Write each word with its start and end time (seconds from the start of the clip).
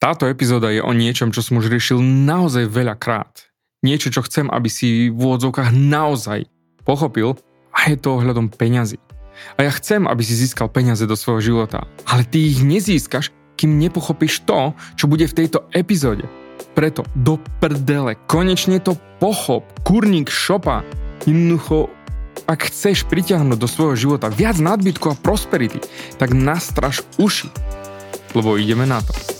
Táto 0.00 0.24
epizóda 0.24 0.72
je 0.72 0.80
o 0.80 0.96
niečom, 0.96 1.28
čo 1.28 1.44
som 1.44 1.60
už 1.60 1.68
riešil 1.68 2.00
naozaj 2.00 2.72
veľakrát. 2.72 3.52
Niečo, 3.84 4.08
čo 4.08 4.24
chcem, 4.24 4.48
aby 4.48 4.72
si 4.72 5.12
v 5.12 5.20
úvodzovkách 5.20 5.76
naozaj 5.76 6.48
pochopil 6.88 7.36
a 7.68 7.92
je 7.92 8.00
to 8.00 8.16
ohľadom 8.16 8.48
peňazí. 8.48 8.96
A 9.60 9.68
ja 9.68 9.72
chcem, 9.76 10.08
aby 10.08 10.24
si 10.24 10.32
získal 10.32 10.72
peniaze 10.72 11.04
do 11.04 11.12
svojho 11.12 11.52
života, 11.52 11.84
ale 12.08 12.24
ty 12.24 12.48
ich 12.48 12.64
nezískaš, 12.64 13.28
kým 13.60 13.76
nepochopíš 13.76 14.48
to, 14.48 14.72
čo 14.96 15.04
bude 15.04 15.28
v 15.28 15.36
tejto 15.36 15.68
epizóde. 15.76 16.24
Preto 16.72 17.04
do 17.12 17.36
prdele, 17.60 18.16
konečne 18.24 18.80
to 18.80 18.96
pochop, 19.20 19.68
kurník 19.84 20.32
šopa, 20.32 20.80
jednoducho 21.28 21.92
ak 22.48 22.72
chceš 22.72 23.04
pritiahnuť 23.04 23.58
do 23.60 23.68
svojho 23.68 24.00
života 24.00 24.32
viac 24.32 24.56
nadbytku 24.56 25.12
a 25.12 25.20
prosperity, 25.20 25.84
tak 26.16 26.32
nastraž 26.32 27.04
uši, 27.20 27.52
lebo 28.32 28.56
ideme 28.56 28.88
na 28.88 29.04
to. 29.04 29.39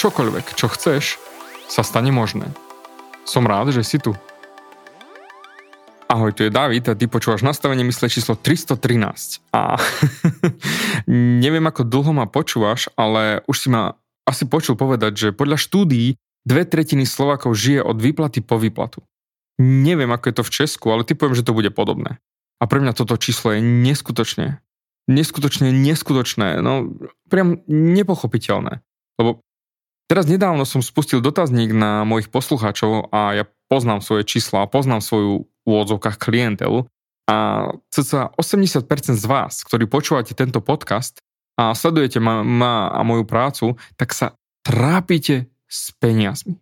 čokoľvek, 0.00 0.56
čo 0.56 0.72
chceš, 0.72 1.20
sa 1.68 1.84
stane 1.84 2.08
možné. 2.08 2.48
Som 3.28 3.44
rád, 3.44 3.68
že 3.76 3.84
si 3.84 4.00
tu. 4.00 4.16
Ahoj, 6.08 6.32
tu 6.32 6.48
je 6.48 6.50
David 6.50 6.88
a 6.88 6.96
ty 6.96 7.04
počúvaš 7.04 7.44
nastavenie 7.44 7.84
mysle 7.84 8.08
číslo 8.08 8.32
313. 8.32 9.44
A 9.52 9.76
neviem, 11.44 11.62
ako 11.68 11.84
dlho 11.84 12.16
ma 12.16 12.24
počúvaš, 12.24 12.88
ale 12.96 13.44
už 13.44 13.56
si 13.60 13.68
ma 13.68 14.00
asi 14.24 14.48
počul 14.48 14.80
povedať, 14.80 15.12
že 15.28 15.36
podľa 15.36 15.60
štúdií 15.60 16.16
dve 16.48 16.64
tretiny 16.64 17.04
Slovakov 17.04 17.52
žije 17.52 17.84
od 17.84 18.00
výplaty 18.00 18.40
po 18.40 18.56
výplatu. 18.56 19.04
Neviem, 19.60 20.08
ako 20.16 20.32
je 20.32 20.34
to 20.40 20.44
v 20.48 20.54
Česku, 20.64 20.86
ale 20.88 21.04
typujem, 21.04 21.36
že 21.36 21.44
to 21.44 21.52
bude 21.52 21.68
podobné. 21.76 22.16
A 22.56 22.64
pre 22.64 22.80
mňa 22.80 22.96
toto 22.96 23.20
číslo 23.20 23.52
je 23.52 23.60
neskutočne, 23.60 24.64
neskutočne, 25.12 25.68
neskutočné, 25.68 26.64
no 26.64 26.88
priam 27.28 27.60
nepochopiteľné. 27.68 28.80
Lebo 29.20 29.44
Teraz 30.10 30.26
nedávno 30.26 30.66
som 30.66 30.82
spustil 30.82 31.22
dotazník 31.22 31.70
na 31.70 32.02
mojich 32.02 32.34
poslucháčov 32.34 33.14
a 33.14 33.38
ja 33.38 33.44
poznám 33.70 34.02
svoje 34.02 34.26
čísla, 34.26 34.66
poznám 34.66 35.06
svoju 35.06 35.46
v 35.46 35.66
úvodzovkách 35.70 36.18
klientelu 36.18 36.82
a 37.30 37.70
cca 37.94 38.34
80% 38.34 38.90
z 39.14 39.26
vás, 39.30 39.62
ktorí 39.62 39.86
počúvate 39.86 40.34
tento 40.34 40.58
podcast 40.58 41.22
a 41.54 41.78
sledujete 41.78 42.18
ma, 42.18 42.42
ma 42.42 42.90
a 42.90 43.06
moju 43.06 43.22
prácu, 43.22 43.78
tak 43.94 44.10
sa 44.10 44.34
trápite 44.66 45.46
s 45.70 45.94
peniazmi. 46.02 46.58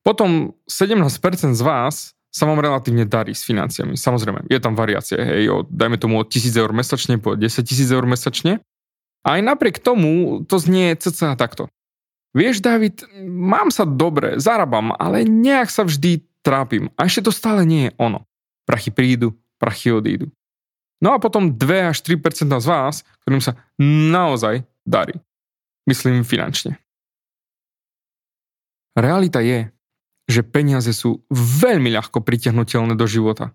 Potom 0.00 0.56
17% 0.64 1.52
z 1.52 1.60
vás 1.60 2.16
sa 2.32 2.48
vám 2.48 2.64
relatívne 2.64 3.04
darí 3.04 3.36
s 3.36 3.44
financiami. 3.44 4.00
Samozrejme, 4.00 4.48
je 4.48 4.60
tam 4.64 4.72
variácie, 4.72 5.20
hej, 5.20 5.52
od, 5.52 5.68
dajme 5.68 6.00
tomu 6.00 6.24
od 6.24 6.32
1000 6.32 6.56
eur 6.56 6.72
mesačne 6.72 7.20
po 7.20 7.36
10 7.36 7.52
000 7.52 8.00
eur 8.00 8.06
mesačne. 8.08 8.64
A 9.28 9.36
aj 9.36 9.40
napriek 9.44 9.76
tomu 9.76 10.40
to 10.48 10.56
znie 10.56 10.96
cca 10.96 11.36
takto. 11.36 11.68
Vieš, 12.34 12.58
David, 12.58 13.06
mám 13.24 13.70
sa 13.70 13.86
dobre, 13.86 14.42
zarábam, 14.42 14.90
ale 14.98 15.22
nejak 15.22 15.70
sa 15.70 15.86
vždy 15.86 16.18
trápim. 16.42 16.90
A 16.98 17.06
ešte 17.06 17.30
to 17.30 17.32
stále 17.32 17.62
nie 17.62 17.88
je 17.88 17.96
ono. 17.96 18.26
Prachy 18.66 18.90
prídu, 18.90 19.38
prachy 19.62 19.94
odídu. 19.94 20.34
No 20.98 21.14
a 21.14 21.22
potom 21.22 21.54
2 21.54 21.94
až 21.94 22.02
3% 22.02 22.50
z 22.58 22.66
vás, 22.66 23.06
ktorým 23.22 23.38
sa 23.38 23.54
naozaj 23.78 24.66
darí. 24.82 25.14
Myslím 25.86 26.26
finančne. 26.26 26.80
Realita 28.98 29.38
je, 29.38 29.70
že 30.30 30.46
peniaze 30.46 30.90
sú 30.90 31.22
veľmi 31.34 31.92
ľahko 31.92 32.24
pritiahnutelné 32.24 32.96
do 32.96 33.04
života. 33.04 33.52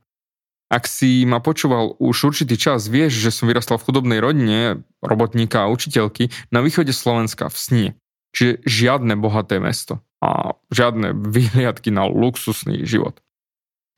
Ak 0.70 0.86
si 0.86 1.26
ma 1.26 1.42
počúval 1.42 1.98
už 1.98 2.30
určitý 2.30 2.54
čas, 2.54 2.86
vieš, 2.86 3.18
že 3.18 3.34
som 3.34 3.50
vyrastal 3.50 3.82
v 3.82 3.90
chudobnej 3.90 4.22
rodine 4.22 4.86
robotníka 5.02 5.66
a 5.66 5.72
učiteľky 5.74 6.30
na 6.54 6.62
východe 6.62 6.94
Slovenska 6.94 7.50
v 7.50 7.58
Snie. 7.58 7.90
Čiže 8.36 8.62
žiadne 8.66 9.18
bohaté 9.18 9.58
mesto 9.58 10.02
a 10.22 10.54
žiadne 10.70 11.16
vyhliadky 11.16 11.90
na 11.90 12.06
luxusný 12.06 12.86
život. 12.86 13.18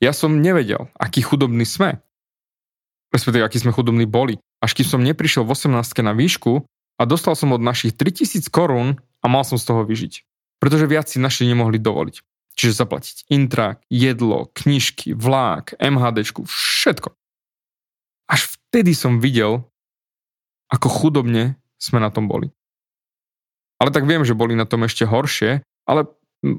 Ja 0.02 0.16
som 0.16 0.42
nevedel, 0.42 0.90
aký 0.98 1.22
chudobný 1.22 1.68
sme. 1.68 2.02
Respektíve, 3.12 3.44
aký 3.44 3.60
sme 3.62 3.76
chudobní 3.76 4.08
boli. 4.08 4.40
Až 4.64 4.78
kým 4.78 4.88
som 4.88 5.02
neprišiel 5.04 5.44
v 5.44 5.54
18 5.54 5.78
na 6.02 6.14
výšku 6.16 6.64
a 6.98 7.02
dostal 7.04 7.36
som 7.36 7.52
od 7.52 7.62
našich 7.62 7.94
3000 7.98 8.48
korún 8.50 8.98
a 9.22 9.26
mal 9.28 9.46
som 9.46 9.60
z 9.60 9.68
toho 9.68 9.84
vyžiť. 9.86 10.26
Pretože 10.62 10.90
viac 10.90 11.10
si 11.10 11.18
naši 11.18 11.50
nemohli 11.50 11.82
dovoliť. 11.82 12.16
Čiže 12.56 12.80
zaplatiť 12.84 13.16
intrak, 13.34 13.82
jedlo, 13.90 14.52
knižky, 14.54 15.18
vlák, 15.18 15.76
MHDčku, 15.82 16.46
všetko. 16.46 17.10
Až 18.30 18.42
vtedy 18.58 18.94
som 18.96 19.20
videl, 19.20 19.66
ako 20.72 20.88
chudobne 20.88 21.60
sme 21.82 22.00
na 22.00 22.14
tom 22.14 22.30
boli. 22.30 22.54
Ale 23.82 23.90
tak 23.90 24.06
viem, 24.06 24.22
že 24.22 24.38
boli 24.38 24.54
na 24.54 24.70
tom 24.70 24.86
ešte 24.86 25.10
horšie, 25.10 25.66
ale, 25.90 26.06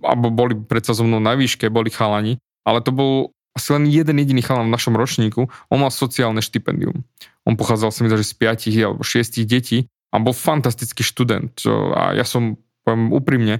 alebo 0.02 0.34
boli 0.34 0.58
predsa 0.58 0.90
so 0.90 1.06
mnou 1.06 1.22
na 1.22 1.38
výške, 1.38 1.70
boli 1.70 1.94
chalani, 1.94 2.42
ale 2.66 2.82
to 2.82 2.90
bol 2.90 3.30
asi 3.54 3.76
len 3.76 3.86
jeden 3.86 4.18
jediný 4.18 4.42
chalan 4.42 4.72
v 4.72 4.74
našom 4.74 4.98
ročníku, 4.98 5.46
on 5.70 5.78
mal 5.78 5.92
sociálne 5.92 6.40
štipendium. 6.42 7.04
On 7.44 7.54
pochádzal 7.54 7.92
sa 7.92 8.00
mi 8.02 8.10
z 8.10 8.34
piatich 8.34 8.74
alebo 8.80 9.04
šiestich 9.04 9.44
detí 9.44 9.86
a 10.10 10.18
bol 10.18 10.32
fantastický 10.32 11.04
študent. 11.04 11.52
A 11.68 12.16
ja 12.16 12.24
som, 12.24 12.56
poviem 12.82 13.12
úprimne, 13.12 13.54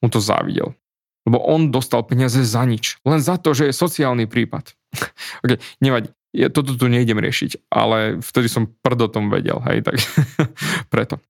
mu 0.00 0.08
to 0.08 0.18
závidel. 0.18 0.72
Lebo 1.28 1.40
on 1.40 1.72
dostal 1.72 2.04
peniaze 2.04 2.40
za 2.44 2.64
nič. 2.64 3.00
Len 3.04 3.20
za 3.20 3.40
to, 3.40 3.56
že 3.56 3.68
je 3.68 3.74
sociálny 3.76 4.28
prípad. 4.28 4.76
ok, 5.44 5.60
nevadí. 5.80 6.12
Ja 6.34 6.50
toto 6.50 6.74
tu 6.74 6.90
nejdem 6.90 7.22
riešiť, 7.22 7.70
ale 7.70 8.18
vtedy 8.18 8.50
som 8.50 8.66
prd 8.66 9.06
o 9.06 9.08
tom 9.08 9.30
vedel, 9.30 9.62
hej, 9.70 9.86
tak 9.86 10.02
preto. 10.92 11.22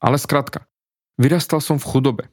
Ale 0.00 0.16
skrátka, 0.16 0.64
vyrastal 1.20 1.60
som 1.60 1.76
v 1.76 1.84
chudobe. 1.84 2.24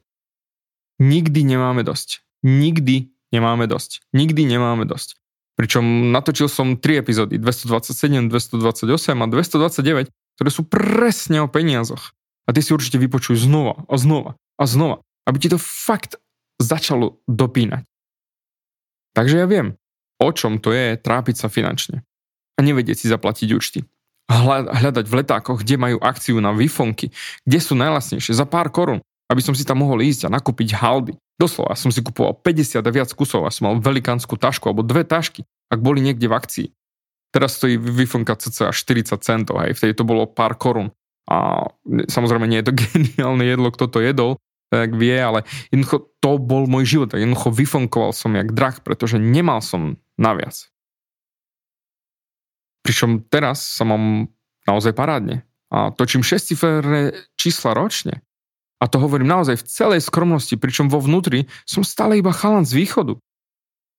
Nikdy 0.98 1.44
nemáme 1.44 1.84
dosť. 1.84 2.24
Nikdy 2.42 3.12
nemáme 3.30 3.68
dosť. 3.68 4.02
Nikdy 4.16 4.48
nemáme 4.48 4.88
dosť. 4.88 5.20
Pričom 5.54 6.14
natočil 6.14 6.48
som 6.48 6.78
3 6.80 7.02
epizódy, 7.02 7.36
227, 7.36 8.30
228 8.30 8.88
a 8.94 9.26
229, 9.26 10.08
ktoré 10.38 10.50
sú 10.54 10.62
presne 10.64 11.42
o 11.44 11.50
peniazoch. 11.50 12.14
A 12.48 12.54
ty 12.54 12.64
si 12.64 12.72
určite 12.72 12.96
vypočuj 12.96 13.36
znova 13.42 13.84
a 13.90 13.94
znova 13.98 14.38
a 14.56 14.64
znova, 14.64 15.04
aby 15.28 15.36
ti 15.36 15.48
to 15.52 15.58
fakt 15.60 16.16
začalo 16.56 17.20
dopínať. 17.28 17.84
Takže 19.12 19.36
ja 19.36 19.46
viem, 19.50 19.76
o 20.22 20.30
čom 20.30 20.62
to 20.62 20.70
je 20.70 20.94
trápiť 20.96 21.36
sa 21.36 21.50
finančne 21.50 22.06
a 22.54 22.58
nevedieť 22.62 22.96
si 23.02 23.06
zaplatiť 23.10 23.48
účty 23.50 23.82
hľadať 24.28 25.06
v 25.08 25.16
letákoch, 25.24 25.64
kde 25.64 25.80
majú 25.80 25.96
akciu 26.04 26.36
na 26.38 26.52
vifonky, 26.52 27.10
kde 27.48 27.58
sú 27.58 27.72
najlasnejšie, 27.74 28.36
za 28.36 28.44
pár 28.44 28.68
korún, 28.68 29.00
aby 29.32 29.40
som 29.40 29.56
si 29.56 29.64
tam 29.64 29.80
mohol 29.80 30.04
ísť 30.04 30.28
a 30.28 30.32
nakúpiť 30.32 30.76
haldy. 30.76 31.16
Doslova 31.40 31.72
som 31.78 31.88
si 31.88 32.04
kupoval 32.04 32.36
50 32.40 32.84
a 32.84 32.90
viac 32.92 33.10
kusov 33.16 33.48
a 33.48 33.52
som 33.52 33.72
mal 33.72 33.80
velikánsku 33.80 34.36
tašku 34.36 34.68
alebo 34.68 34.84
dve 34.84 35.06
tašky, 35.06 35.48
ak 35.72 35.80
boli 35.80 36.04
niekde 36.04 36.28
v 36.28 36.36
akcii. 36.36 36.68
Teraz 37.28 37.60
stojí 37.60 37.76
vifonka 37.76 38.36
cca 38.36 38.72
40 38.72 39.20
centov, 39.20 39.60
hej, 39.64 39.76
vtedy 39.76 39.92
to 39.96 40.04
bolo 40.04 40.28
pár 40.28 40.56
korún. 40.56 40.92
A 41.28 41.68
samozrejme 42.08 42.48
nie 42.48 42.64
je 42.64 42.72
to 42.72 42.78
geniálne 42.84 43.44
jedlo, 43.44 43.68
kto 43.72 43.84
to 43.88 43.98
jedol, 44.00 44.40
tak 44.68 44.92
vie, 44.96 45.16
ale 45.16 45.48
jednoducho 45.72 46.12
to 46.20 46.36
bol 46.36 46.68
môj 46.68 46.84
život. 46.84 47.16
Jednoducho 47.16 47.48
vyfonkoval 47.52 48.12
som 48.12 48.36
jak 48.36 48.52
drak, 48.52 48.84
pretože 48.84 49.16
nemal 49.16 49.64
som 49.64 49.96
naviac. 50.20 50.68
Pričom 52.82 53.24
teraz 53.26 53.62
sa 53.62 53.84
mám 53.84 54.30
naozaj 54.64 54.92
parádne. 54.96 55.44
A 55.68 55.92
točím 55.92 56.24
6 56.24 56.56
čísla 57.36 57.70
ročne. 57.76 58.24
A 58.78 58.86
to 58.86 59.02
hovorím 59.02 59.28
naozaj 59.28 59.58
v 59.58 59.68
celej 59.68 60.00
skromnosti, 60.06 60.54
pričom 60.54 60.86
vo 60.86 61.02
vnútri 61.02 61.50
som 61.66 61.82
stále 61.82 62.22
iba 62.22 62.30
chalan 62.30 62.62
z 62.62 62.78
východu. 62.78 63.18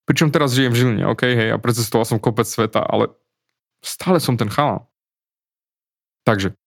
Pričom 0.10 0.34
teraz 0.34 0.58
žijem 0.58 0.74
v 0.74 0.80
Žiline, 0.82 1.06
ok, 1.06 1.22
hej, 1.22 1.50
a 1.54 1.62
precestoval 1.62 2.08
som 2.08 2.18
kopec 2.18 2.50
sveta, 2.50 2.82
ale 2.82 3.14
stále 3.86 4.18
som 4.18 4.40
ten 4.40 4.50
chalan. 4.50 4.82
Takže 6.26 6.58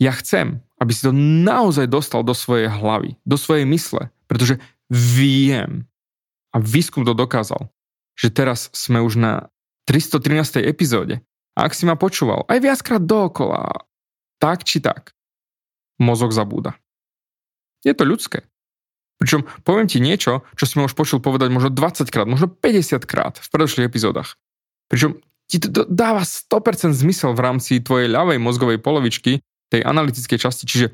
ja 0.00 0.16
chcem, 0.16 0.64
aby 0.80 0.90
si 0.96 1.04
to 1.04 1.12
naozaj 1.44 1.84
dostal 1.92 2.24
do 2.24 2.32
svojej 2.32 2.72
hlavy, 2.72 3.20
do 3.28 3.36
svojej 3.36 3.68
mysle, 3.68 4.08
pretože 4.30 4.56
viem 4.88 5.84
a 6.56 6.56
výskum 6.56 7.04
to 7.04 7.12
dokázal, 7.12 7.68
že 8.16 8.32
teraz 8.32 8.72
sme 8.72 9.04
už 9.04 9.20
na 9.20 9.51
313. 9.88 10.62
epizóde. 10.62 11.20
Ak 11.52 11.76
si 11.76 11.84
ma 11.84 11.98
počúval 12.00 12.48
aj 12.48 12.58
viackrát 12.64 13.02
dookola, 13.02 13.88
tak 14.40 14.64
či 14.64 14.80
tak, 14.80 15.12
mozog 16.00 16.32
zabúda. 16.32 16.74
Je 17.84 17.92
to 17.92 18.06
ľudské. 18.06 18.46
Pričom 19.20 19.46
poviem 19.62 19.86
ti 19.86 20.02
niečo, 20.02 20.42
čo 20.58 20.64
si 20.66 20.74
ma 20.80 20.88
už 20.88 20.98
počul 20.98 21.22
povedať 21.22 21.52
možno 21.52 21.70
20 21.70 22.08
krát, 22.08 22.26
možno 22.26 22.50
50 22.50 23.04
krát 23.06 23.38
v 23.38 23.48
predošlých 23.52 23.86
epizódach. 23.86 24.40
Pričom 24.90 25.20
ti 25.46 25.60
to 25.62 25.84
dáva 25.86 26.24
100% 26.24 26.96
zmysel 26.96 27.36
v 27.36 27.44
rámci 27.44 27.78
tvojej 27.84 28.08
ľavej 28.08 28.40
mozgovej 28.40 28.80
polovičky, 28.80 29.44
tej 29.68 29.84
analytickej 29.84 30.38
časti, 30.40 30.64
čiže 30.64 30.86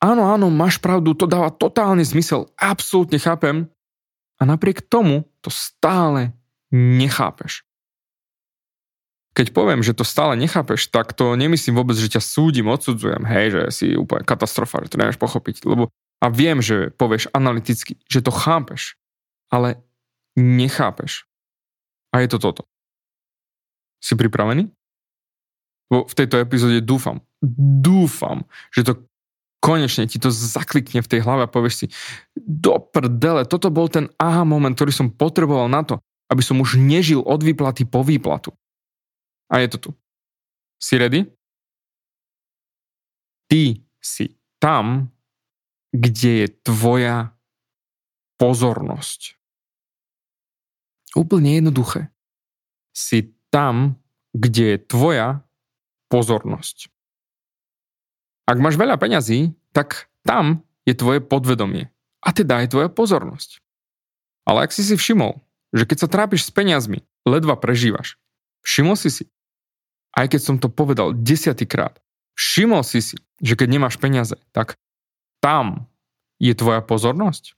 áno, 0.00 0.32
áno, 0.32 0.48
máš 0.48 0.80
pravdu, 0.80 1.12
to 1.12 1.28
dáva 1.28 1.52
totálny 1.52 2.04
zmysel, 2.04 2.48
absolútne 2.56 3.20
chápem, 3.20 3.68
a 4.40 4.48
napriek 4.48 4.80
tomu 4.88 5.28
to 5.44 5.52
stále 5.52 6.32
nechápeš. 6.72 7.68
Keď 9.30 9.54
poviem, 9.54 9.80
že 9.80 9.94
to 9.94 10.02
stále 10.02 10.34
nechápeš, 10.34 10.90
tak 10.90 11.14
to 11.14 11.38
nemyslím 11.38 11.78
vôbec, 11.78 11.94
že 11.94 12.10
ťa 12.10 12.22
súdim, 12.22 12.66
odsudzujem, 12.66 13.22
hej, 13.30 13.46
že 13.54 13.62
si 13.70 13.86
úplne 13.94 14.26
katastrofa, 14.26 14.82
že 14.82 14.94
to 14.94 15.00
nevieš 15.00 15.22
pochopiť, 15.22 15.62
lebo 15.70 15.88
a 16.20 16.26
viem, 16.28 16.60
že 16.60 16.92
povieš 16.92 17.32
analyticky, 17.32 17.96
že 18.04 18.20
to 18.20 18.34
chápeš, 18.34 19.00
ale 19.48 19.80
nechápeš. 20.36 21.24
A 22.12 22.20
je 22.20 22.28
to 22.28 22.42
toto. 22.42 22.62
Si 24.02 24.18
pripravený? 24.18 24.68
v 25.90 26.14
tejto 26.14 26.38
epizóde 26.38 26.78
dúfam, 26.78 27.18
dúfam, 27.82 28.46
že 28.70 28.86
to 28.86 28.92
konečne 29.58 30.06
ti 30.06 30.22
to 30.22 30.30
zaklikne 30.30 31.02
v 31.02 31.10
tej 31.10 31.20
hlave 31.26 31.44
a 31.44 31.52
povieš 31.52 31.74
si, 31.74 31.86
do 32.38 32.78
prdele, 32.78 33.44
toto 33.44 33.68
bol 33.68 33.90
ten 33.90 34.08
aha 34.16 34.46
moment, 34.46 34.72
ktorý 34.72 34.94
som 34.94 35.12
potreboval 35.12 35.66
na 35.66 35.82
to, 35.84 35.98
aby 36.30 36.40
som 36.46 36.62
už 36.62 36.78
nežil 36.78 37.20
od 37.26 37.42
výplaty 37.42 37.84
po 37.84 38.06
výplatu. 38.06 38.54
A 39.50 39.58
je 39.58 39.68
to 39.74 39.78
tu. 39.78 39.90
Si 40.78 40.94
ready? 40.96 41.26
Ty 43.50 43.82
si 43.98 44.38
tam, 44.62 45.10
kde 45.90 46.46
je 46.46 46.48
tvoja 46.62 47.34
pozornosť. 48.38 49.34
Úplne 51.18 51.58
jednoduché. 51.58 52.14
Si 52.94 53.34
tam, 53.50 53.98
kde 54.30 54.74
je 54.74 54.78
tvoja 54.78 55.42
pozornosť. 56.06 56.86
Ak 58.46 58.58
máš 58.62 58.78
veľa 58.78 58.98
peňazí, 58.98 59.54
tak 59.74 60.10
tam 60.22 60.62
je 60.86 60.94
tvoje 60.94 61.18
podvedomie. 61.22 61.90
A 62.22 62.30
teda 62.30 62.62
je 62.62 62.70
tvoja 62.70 62.88
pozornosť. 62.90 63.62
Ale 64.46 64.66
ak 64.66 64.74
si 64.74 64.82
si 64.86 64.94
všimol, 64.94 65.38
že 65.70 65.86
keď 65.86 66.06
sa 66.06 66.08
trápiš 66.10 66.50
s 66.50 66.54
peniazmi, 66.54 67.06
ledva 67.22 67.54
prežívaš. 67.54 68.18
Všimol 68.66 68.98
si 68.98 69.08
si, 69.10 69.24
aj 70.16 70.26
keď 70.36 70.40
som 70.40 70.56
to 70.58 70.72
povedal 70.72 71.14
desiatýkrát, 71.14 71.98
všimol 72.34 72.82
si 72.82 73.04
si, 73.04 73.16
že 73.40 73.54
keď 73.54 73.68
nemáš 73.68 73.96
peniaze, 73.96 74.36
tak 74.50 74.76
tam 75.40 75.88
je 76.40 76.52
tvoja 76.56 76.80
pozornosť. 76.84 77.56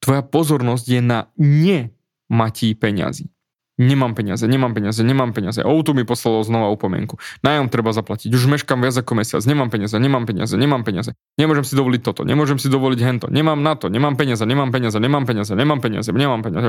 Tvoja 0.00 0.22
pozornosť 0.24 0.84
je 0.86 1.00
na 1.00 1.28
nematí 1.36 2.76
peňazí. 2.76 3.32
Nemám 3.76 4.16
peniaze, 4.16 4.48
nemám 4.48 4.72
peniaze, 4.72 5.04
nemám 5.04 5.36
peniaze. 5.36 5.60
Outu 5.60 5.92
mi 5.92 6.08
poslalo 6.08 6.40
znova 6.40 6.72
upomienku. 6.72 7.20
Nájom 7.44 7.68
treba 7.68 7.92
zaplatiť. 7.92 8.32
Už 8.32 8.48
meškam 8.48 8.80
viac 8.80 8.96
ako 8.96 9.12
mesiac. 9.20 9.44
Nemám 9.44 9.68
peniaze, 9.68 9.92
nemám 10.00 10.24
peniaze, 10.24 10.56
nemám 10.56 10.80
peniaze. 10.80 11.12
Nemôžem 11.36 11.68
si 11.68 11.76
dovoliť 11.76 12.00
toto, 12.00 12.24
nemôžem 12.24 12.56
si 12.56 12.72
dovoliť 12.72 13.00
hento. 13.04 13.26
Nemám 13.28 13.60
na 13.60 13.76
to, 13.76 13.92
nemám 13.92 14.16
peniaze, 14.16 14.48
nemám 14.48 14.72
peniaze, 14.72 14.96
nemám 14.96 15.28
peniaze, 15.28 15.52
nemám 15.52 15.80
peniaze, 15.84 16.08
nemám 16.08 16.40
peniaze, 16.40 16.68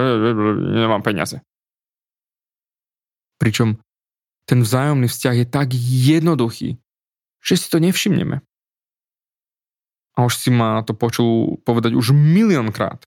nemám 0.68 1.02
peniaze. 1.02 1.38
Pričom 3.40 3.80
ten 4.48 4.64
vzájomný 4.64 5.12
vzťah 5.12 5.36
je 5.44 5.48
tak 5.48 5.76
jednoduchý, 5.76 6.80
že 7.44 7.54
si 7.60 7.68
to 7.68 7.84
nevšimneme. 7.84 8.40
A 10.18 10.20
už 10.24 10.34
si 10.40 10.50
ma 10.50 10.82
to 10.82 10.96
počul 10.98 11.62
povedať 11.62 11.94
už 11.94 12.16
miliónkrát. 12.16 13.04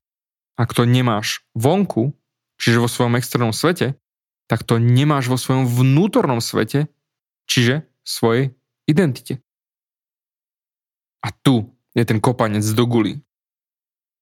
Ak 0.55 0.71
to 0.77 0.85
nemáš 0.85 1.43
vonku, 1.57 2.13
čiže 2.61 2.77
vo 2.77 2.87
svojom 2.87 3.17
externom 3.17 3.51
svete, 3.51 3.97
tak 4.45 4.61
to 4.63 4.77
nemáš 4.77 5.27
vo 5.27 5.35
svojom 5.35 5.65
vnútornom 5.65 6.39
svete, 6.39 6.87
čiže 7.49 7.89
svojej 8.05 8.53
identite. 8.85 9.41
A 11.25 11.33
tu 11.33 11.73
je 11.97 12.05
ten 12.05 12.21
kopanec 12.21 12.63
do 12.63 12.85
guly. 12.85 13.19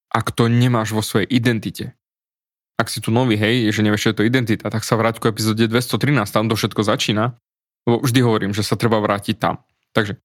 Ak 0.10 0.32
to 0.34 0.48
nemáš 0.50 0.96
vo 0.96 1.04
svojej 1.06 1.30
identite, 1.30 1.99
ak 2.80 2.88
si 2.88 3.04
tu 3.04 3.12
nový, 3.12 3.36
hej, 3.36 3.76
že 3.76 3.84
nevieš, 3.84 4.08
čo 4.08 4.10
je 4.16 4.18
to 4.24 4.28
identita, 4.28 4.72
tak 4.72 4.88
sa 4.88 4.96
vráť 4.96 5.20
ku 5.20 5.28
epizóde 5.28 5.68
213, 5.68 6.24
tam 6.32 6.48
to 6.48 6.56
všetko 6.56 6.82
začína, 6.88 7.36
lebo 7.84 8.00
vždy 8.00 8.20
hovorím, 8.24 8.56
že 8.56 8.64
sa 8.64 8.80
treba 8.80 9.04
vrátiť 9.04 9.36
tam. 9.36 9.60
Takže, 9.92 10.16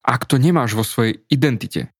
ak 0.00 0.24
to 0.24 0.40
nemáš 0.40 0.72
vo 0.72 0.80
svojej 0.80 1.20
identite, 1.28 1.92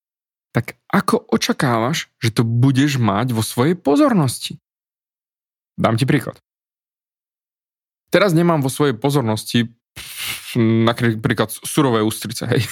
tak 0.56 0.80
ako 0.88 1.20
očakávaš, 1.28 2.08
že 2.16 2.32
to 2.32 2.48
budeš 2.48 2.96
mať 2.96 3.36
vo 3.36 3.44
svojej 3.44 3.76
pozornosti? 3.76 4.56
Dám 5.76 6.00
ti 6.00 6.08
príklad. 6.08 6.40
Teraz 8.08 8.32
nemám 8.32 8.64
vo 8.64 8.72
svojej 8.72 8.96
pozornosti 8.96 9.68
napríklad 10.56 11.52
surové 11.52 12.00
ústrice, 12.00 12.48
hej. 12.48 12.64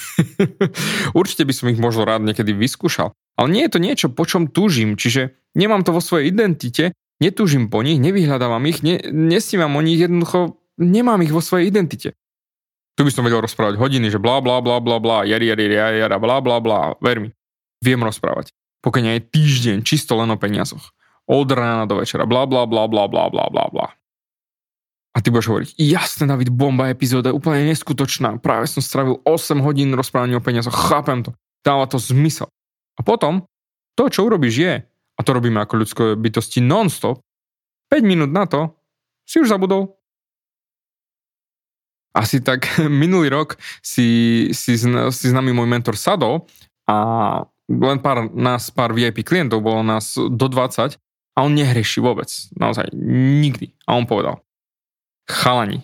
Určite 1.19 1.45
by 1.45 1.53
som 1.53 1.69
ich 1.69 1.77
možno 1.77 2.09
rád 2.09 2.25
niekedy 2.25 2.57
vyskúšal, 2.57 3.13
ale 3.37 3.47
nie 3.53 3.63
je 3.69 3.71
to 3.71 3.79
niečo, 3.79 4.07
po 4.09 4.25
čom 4.25 4.49
túžim, 4.49 4.97
čiže 4.97 5.37
nemám 5.53 5.85
to 5.85 5.93
vo 5.93 6.01
svojej 6.01 6.33
identite, 6.33 6.97
netúžim 7.21 7.69
po 7.69 7.85
nich, 7.85 8.01
nevyhľadávam 8.01 8.61
ich, 8.65 8.81
ne, 8.81 8.97
nesnívam 9.09 9.77
o 9.77 9.81
nich, 9.85 10.01
jednoducho 10.01 10.57
nemám 10.81 11.21
ich 11.21 11.33
vo 11.33 11.41
svojej 11.41 11.69
identite. 11.69 12.17
Tu 12.97 13.05
by 13.05 13.13
som 13.13 13.21
vedel 13.21 13.45
rozprávať 13.45 13.77
hodiny, 13.77 14.09
že 14.09 14.17
bla 14.17 14.41
bla 14.41 14.57
bla 14.57 14.81
bla 14.81 14.97
bla, 14.97 15.21
jari 15.21 15.53
jari 15.53 15.69
jari 15.69 16.17
bla 16.17 16.41
bla 16.41 16.57
bla, 16.57 16.97
ver 16.97 17.21
mi. 17.21 17.29
Viem 17.85 18.01
rozprávať. 18.01 18.49
Pokiaľ 18.81 19.21
aj 19.21 19.29
týždeň 19.29 19.77
čisto 19.85 20.17
len 20.17 20.33
o 20.33 20.37
peniazoch. 20.37 20.97
Od 21.29 21.49
rána 21.53 21.85
do 21.85 22.01
večera, 22.01 22.25
bla 22.25 22.49
bla 22.49 22.65
bla 22.65 22.89
bla 22.89 23.05
bla 23.05 23.29
bla 23.29 23.45
bla 23.53 23.65
bla. 23.69 23.87
A 25.13 25.21
ty 25.21 25.33
budeš 25.33 25.49
hovoriť, 25.49 25.69
jasné 25.81 26.29
David, 26.29 26.53
bomba 26.53 26.93
epizóda, 26.93 27.33
úplne 27.33 27.65
neskutočná, 27.73 28.37
práve 28.37 28.69
som 28.69 28.85
stravil 28.85 29.17
8 29.25 29.65
hodín 29.65 29.89
rozprávania 29.97 30.37
o 30.37 30.45
peniazoch, 30.45 30.77
chápem 30.77 31.25
to, 31.25 31.33
dáva 31.65 31.89
to 31.89 31.97
zmysel. 31.97 32.53
A 32.97 33.01
potom, 33.05 33.45
to, 33.93 34.09
čo 34.09 34.25
urobíš 34.25 34.55
je, 34.57 34.73
a 35.17 35.21
to 35.25 35.31
robíme 35.33 35.57
ako 35.61 35.73
ľudské 35.81 36.03
bytosti 36.17 36.61
non-stop, 36.61 37.21
5 37.89 38.03
minút 38.03 38.31
na 38.33 38.45
to 38.45 38.75
si 39.23 39.39
už 39.39 39.49
zabudol. 39.49 39.95
Asi 42.15 42.41
tak 42.41 42.67
minulý 43.03 43.29
rok 43.29 43.61
si, 43.81 44.49
si, 44.51 44.77
si 44.77 45.25
s 45.29 45.33
nami 45.33 45.53
môj 45.53 45.67
mentor 45.67 45.95
sadol 45.99 46.47
a 46.87 46.95
len 47.67 47.99
pár, 47.99 48.31
nás, 48.31 48.71
pár 48.71 48.95
VIP 48.95 49.27
klientov, 49.27 49.59
bolo 49.59 49.83
nás 49.83 50.15
do 50.15 50.47
20 50.47 50.95
a 51.35 51.37
on 51.43 51.51
nehreší 51.51 51.99
vôbec. 51.99 52.31
Naozaj 52.55 52.95
nikdy. 53.43 53.75
A 53.83 53.99
on 53.99 54.07
povedal, 54.07 54.39
chalani, 55.27 55.83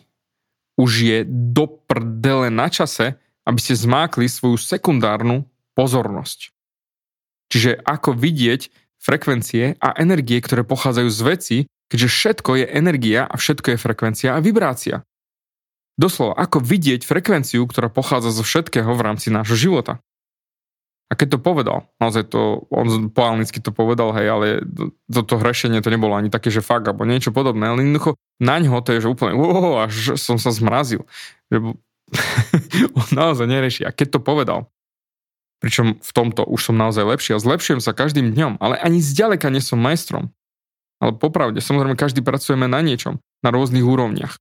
už 0.79 0.91
je 1.03 1.20
do 1.27 1.67
prdele 1.67 2.48
na 2.48 2.72
čase, 2.72 3.20
aby 3.43 3.60
ste 3.60 3.75
zmákli 3.75 4.32
svoju 4.32 4.55
sekundárnu 4.55 5.43
pozornosť. 5.75 6.52
Čiže 7.53 7.86
ako 7.86 8.17
vidieť 8.17 8.74
frekvencie 8.98 9.77
a 9.77 9.93
energie, 10.01 10.41
ktoré 10.41 10.65
pochádzajú 10.65 11.10
z 11.13 11.22
veci, 11.22 11.57
keďže 11.93 12.10
všetko 12.10 12.51
je 12.57 12.65
energia 12.65 13.22
a 13.29 13.36
všetko 13.38 13.77
je 13.77 13.77
frekvencia 13.77 14.29
a 14.33 14.41
vibrácia. 14.41 15.05
Doslova, 15.93 16.33
ako 16.33 16.65
vidieť 16.65 17.05
frekvenciu, 17.05 17.62
ktorá 17.69 17.93
pochádza 17.93 18.33
zo 18.33 18.41
všetkého 18.41 18.89
v 18.89 19.05
rámci 19.05 19.29
nášho 19.29 19.53
života. 19.53 20.01
A 21.05 21.13
keď 21.13 21.38
to 21.38 21.39
povedal, 21.45 21.86
naozaj 22.01 22.25
to, 22.33 22.65
on 22.74 23.13
po 23.13 23.22
anglicky 23.22 23.62
to 23.62 23.69
povedal, 23.69 24.17
hej, 24.17 24.33
ale 24.33 24.48
toto 25.05 25.38
to 25.38 25.41
hrešenie 25.45 25.86
to 25.86 25.93
nebolo 25.93 26.17
ani 26.17 26.33
také, 26.33 26.50
že 26.50 26.65
fakt, 26.65 26.89
alebo 26.89 27.05
niečo 27.05 27.29
podobné, 27.29 27.69
ale 27.69 27.86
jednoducho 27.86 28.17
na 28.41 28.57
ňo 28.57 28.81
to 28.81 28.98
je, 28.98 29.05
že 29.05 29.12
úplne, 29.13 29.38
wow, 29.38 29.86
až 29.86 30.17
som 30.17 30.41
sa 30.41 30.50
zmrazil. 30.50 31.05
Že 31.53 31.77
on 32.98 33.10
naozaj 33.13 33.45
nereší. 33.45 33.86
A 33.86 33.93
keď 33.93 34.17
to 34.17 34.19
povedal, 34.25 34.73
Pričom 35.63 35.96
v 35.96 36.12
tomto 36.12 36.43
už 36.43 36.60
som 36.60 36.75
naozaj 36.75 37.08
lepší 37.08 37.32
a 37.34 37.39
zlepšujem 37.39 37.79
sa 37.79 37.96
každým 37.96 38.36
dňom, 38.36 38.60
ale 38.60 38.75
ani 38.84 39.00
zďaleka 39.00 39.48
nie 39.48 39.63
som 39.63 39.79
majstrom. 39.79 40.27
Ale 41.00 41.15
popravde, 41.15 41.63
samozrejme 41.63 41.96
každý 41.96 42.20
pracujeme 42.20 42.67
na 42.67 42.84
niečom, 42.84 43.24
na 43.39 43.50
rôznych 43.51 43.84
úrovniach. 43.84 44.36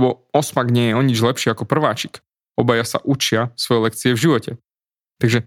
Lebo 0.00 0.24
osmak 0.32 0.72
nie 0.72 0.92
je 0.92 0.96
o 0.96 1.02
nič 1.04 1.20
lepší 1.20 1.52
ako 1.52 1.68
prváčik. 1.68 2.24
Obaja 2.56 2.88
sa 2.88 2.98
učia 3.04 3.52
svoje 3.52 3.92
lekcie 3.92 4.16
v 4.16 4.22
živote. 4.24 4.50
Takže 5.20 5.44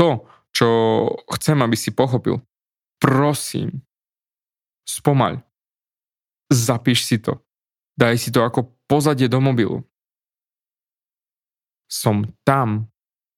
to, 0.00 0.24
čo 0.56 0.68
chcem, 1.36 1.60
aby 1.60 1.76
si 1.76 1.92
pochopil, 1.92 2.40
prosím, 2.96 3.84
spomaľ. 4.88 5.44
Zapíš 6.50 7.06
si 7.06 7.22
to. 7.22 7.38
Daj 7.94 8.18
si 8.18 8.32
to 8.34 8.42
ako 8.42 8.74
pozadie 8.90 9.30
do 9.30 9.38
mobilu. 9.38 9.86
Som 11.86 12.34
tam, 12.42 12.89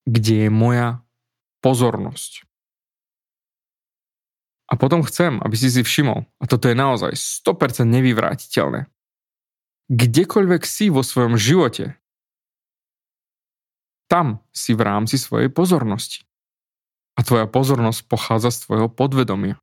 kde 0.07 0.47
je 0.47 0.51
moja 0.51 1.03
pozornosť. 1.63 2.47
A 4.73 4.75
potom 4.75 5.05
chcem, 5.05 5.37
aby 5.45 5.53
si 5.53 5.69
si 5.69 5.85
všimol, 5.85 6.25
a 6.41 6.45
toto 6.49 6.67
je 6.67 6.77
naozaj 6.77 7.13
100% 7.13 7.85
nevyvrátiteľné, 7.87 8.89
kdekoľvek 9.93 10.63
si 10.65 10.89
vo 10.89 11.05
svojom 11.05 11.37
živote, 11.37 12.01
tam 14.09 14.45
si 14.53 14.77
v 14.77 14.85
rámci 14.85 15.17
svojej 15.17 15.49
pozornosti. 15.49 16.25
A 17.17 17.25
tvoja 17.25 17.45
pozornosť 17.45 18.09
pochádza 18.09 18.53
z 18.53 18.59
tvojho 18.69 18.89
podvedomia. 18.89 19.61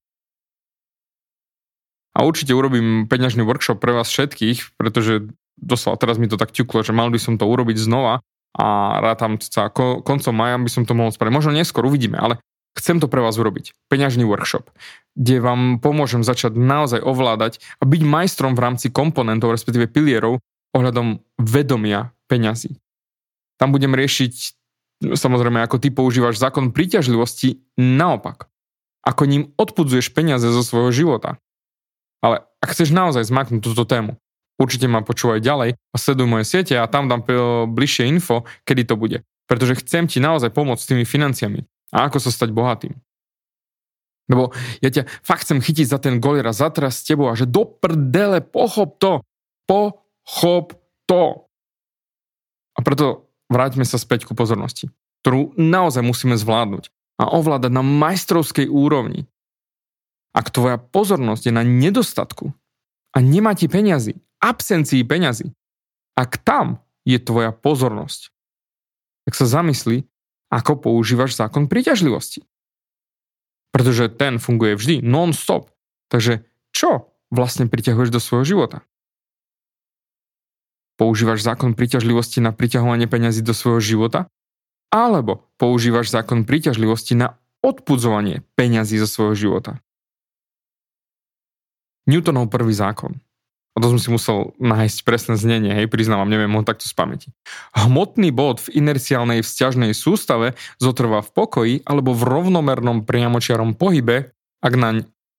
A 2.14 2.26
určite 2.26 2.54
urobím 2.54 3.06
peňažný 3.06 3.46
workshop 3.46 3.82
pre 3.82 3.94
vás 3.94 4.10
všetkých, 4.10 4.78
pretože 4.78 5.30
doslova 5.58 5.98
teraz 5.98 6.18
mi 6.18 6.30
to 6.30 6.38
tak 6.38 6.54
ťuklo, 6.54 6.82
že 6.82 6.94
mal 6.94 7.10
by 7.14 7.18
som 7.22 7.38
to 7.38 7.46
urobiť 7.46 7.78
znova 7.78 8.22
a 8.58 8.98
rátam 9.04 9.38
sa 9.38 9.70
koncom 9.74 10.34
maja 10.34 10.58
by 10.58 10.70
som 10.72 10.84
to 10.88 10.98
mohol 10.98 11.14
spraviť. 11.14 11.34
Možno 11.34 11.54
neskôr 11.54 11.86
uvidíme, 11.86 12.18
ale 12.18 12.42
Chcem 12.78 13.02
to 13.02 13.10
pre 13.10 13.20
vás 13.20 13.36
urobiť. 13.36 13.74
Peňažný 13.90 14.24
workshop, 14.24 14.70
kde 15.18 15.42
vám 15.42 15.82
pomôžem 15.82 16.22
začať 16.22 16.56
naozaj 16.56 17.02
ovládať 17.02 17.60
a 17.82 17.84
byť 17.84 18.02
majstrom 18.06 18.54
v 18.54 18.64
rámci 18.64 18.88
komponentov, 18.94 19.52
respektíve 19.52 19.90
pilierov 19.90 20.40
ohľadom 20.72 21.20
vedomia 21.42 22.14
peňazí. 22.30 22.78
Tam 23.58 23.74
budem 23.74 23.92
riešiť, 23.98 24.34
samozrejme, 25.12 25.60
ako 25.66 25.82
ty 25.82 25.90
používaš 25.90 26.38
zákon 26.40 26.72
príťažlivosti 26.72 27.66
naopak. 27.76 28.48
Ako 29.04 29.26
ním 29.26 29.52
odpudzuješ 29.58 30.14
peniaze 30.14 30.46
zo 30.48 30.62
svojho 30.64 30.94
života. 30.94 31.42
Ale 32.24 32.46
ak 32.60 32.76
chceš 32.76 32.92
naozaj 32.96 33.28
zmaknúť 33.28 33.64
túto 33.64 33.88
tému, 33.88 34.19
určite 34.60 34.86
ma 34.92 35.02
počúvaj 35.02 35.40
ďalej 35.40 35.80
a 35.80 35.96
sleduj 35.96 36.28
moje 36.28 36.46
siete 36.46 36.76
a 36.76 36.86
tam 36.92 37.08
dám 37.08 37.24
bližšie 37.72 38.06
info, 38.12 38.44
kedy 38.68 38.84
to 38.86 39.00
bude. 39.00 39.24
Pretože 39.48 39.82
chcem 39.82 40.06
ti 40.06 40.22
naozaj 40.22 40.54
pomôcť 40.54 40.84
s 40.84 40.90
tými 40.92 41.08
financiami. 41.08 41.66
A 41.90 42.06
ako 42.06 42.22
sa 42.22 42.30
stať 42.30 42.54
bohatým. 42.54 42.94
Lebo 44.30 44.54
ja 44.86 44.94
ťa 44.94 45.10
fakt 45.26 45.50
chcem 45.50 45.58
chytiť 45.58 45.90
za 45.90 45.98
ten 45.98 46.22
golir 46.22 46.46
a 46.46 46.54
zatras 46.54 47.02
s 47.02 47.08
tebou 47.10 47.34
a 47.34 47.34
že 47.34 47.50
do 47.50 47.66
prdele, 47.66 48.46
pochop 48.46 49.02
to. 49.02 49.26
Pochop 49.66 50.78
to. 51.10 51.50
A 52.78 52.86
preto 52.86 53.26
vráťme 53.50 53.82
sa 53.82 53.98
späť 53.98 54.30
ku 54.30 54.38
pozornosti, 54.38 54.94
ktorú 55.26 55.58
naozaj 55.58 56.06
musíme 56.06 56.38
zvládnuť 56.38 56.94
a 57.18 57.34
ovládať 57.34 57.74
na 57.74 57.82
majstrovskej 57.82 58.70
úrovni. 58.70 59.26
Ak 60.30 60.54
tvoja 60.54 60.78
pozornosť 60.78 61.50
je 61.50 61.54
na 61.58 61.66
nedostatku 61.66 62.54
a 63.12 63.18
nemá 63.18 63.58
ti 63.58 63.66
peňazí, 63.66 64.22
absencii 64.40 65.04
peňazí, 65.04 65.52
ak 66.16 66.40
tam 66.44 66.84
je 67.08 67.20
tvoja 67.20 67.56
pozornosť, 67.56 68.32
tak 69.28 69.34
sa 69.36 69.46
zamysli, 69.48 70.10
ako 70.50 70.82
používaš 70.90 71.38
zákon 71.38 71.70
príťažlivosti. 71.70 72.44
Pretože 73.70 74.10
ten 74.10 74.42
funguje 74.42 74.74
vždy, 74.74 75.06
non-stop. 75.06 75.70
Takže 76.10 76.42
čo 76.74 77.14
vlastne 77.30 77.70
priťahuješ 77.70 78.10
do 78.10 78.18
svojho 78.18 78.58
života? 78.58 78.82
Používaš 80.98 81.46
zákon 81.46 81.78
príťažlivosti 81.78 82.42
na 82.42 82.52
priťahovanie 82.52 83.06
peňazí 83.06 83.46
do 83.46 83.54
svojho 83.54 83.80
života? 83.80 84.26
Alebo 84.90 85.46
používaš 85.62 86.10
zákon 86.10 86.50
príťažlivosti 86.50 87.14
na 87.14 87.38
odpudzovanie 87.62 88.42
peňazí 88.58 88.98
zo 88.98 89.06
svojho 89.06 89.38
života? 89.38 89.78
Newtonov 92.10 92.50
prvý 92.50 92.74
zákon 92.74 93.22
a 93.74 93.78
to 93.80 93.96
som 93.96 94.00
si 94.02 94.10
musel 94.10 94.58
nájsť 94.58 94.98
presné 95.06 95.36
znenie, 95.38 95.72
hej, 95.72 95.88
priznávam, 95.88 96.28
neviem 96.28 96.52
ho 96.52 96.66
takto 96.66 96.90
z 96.90 96.94
pamäti. 96.98 97.28
Hmotný 97.78 98.34
bod 98.34 98.60
v 98.60 98.82
inerciálnej 98.82 99.46
vzťažnej 99.46 99.94
sústave 99.94 100.58
zotrvá 100.82 101.22
v 101.22 101.30
pokoji 101.32 101.76
alebo 101.86 102.12
v 102.18 102.26
rovnomernom 102.26 103.06
priamočiarom 103.06 103.78
pohybe, 103.78 104.34
ak 104.60 104.74
naň 104.74 104.96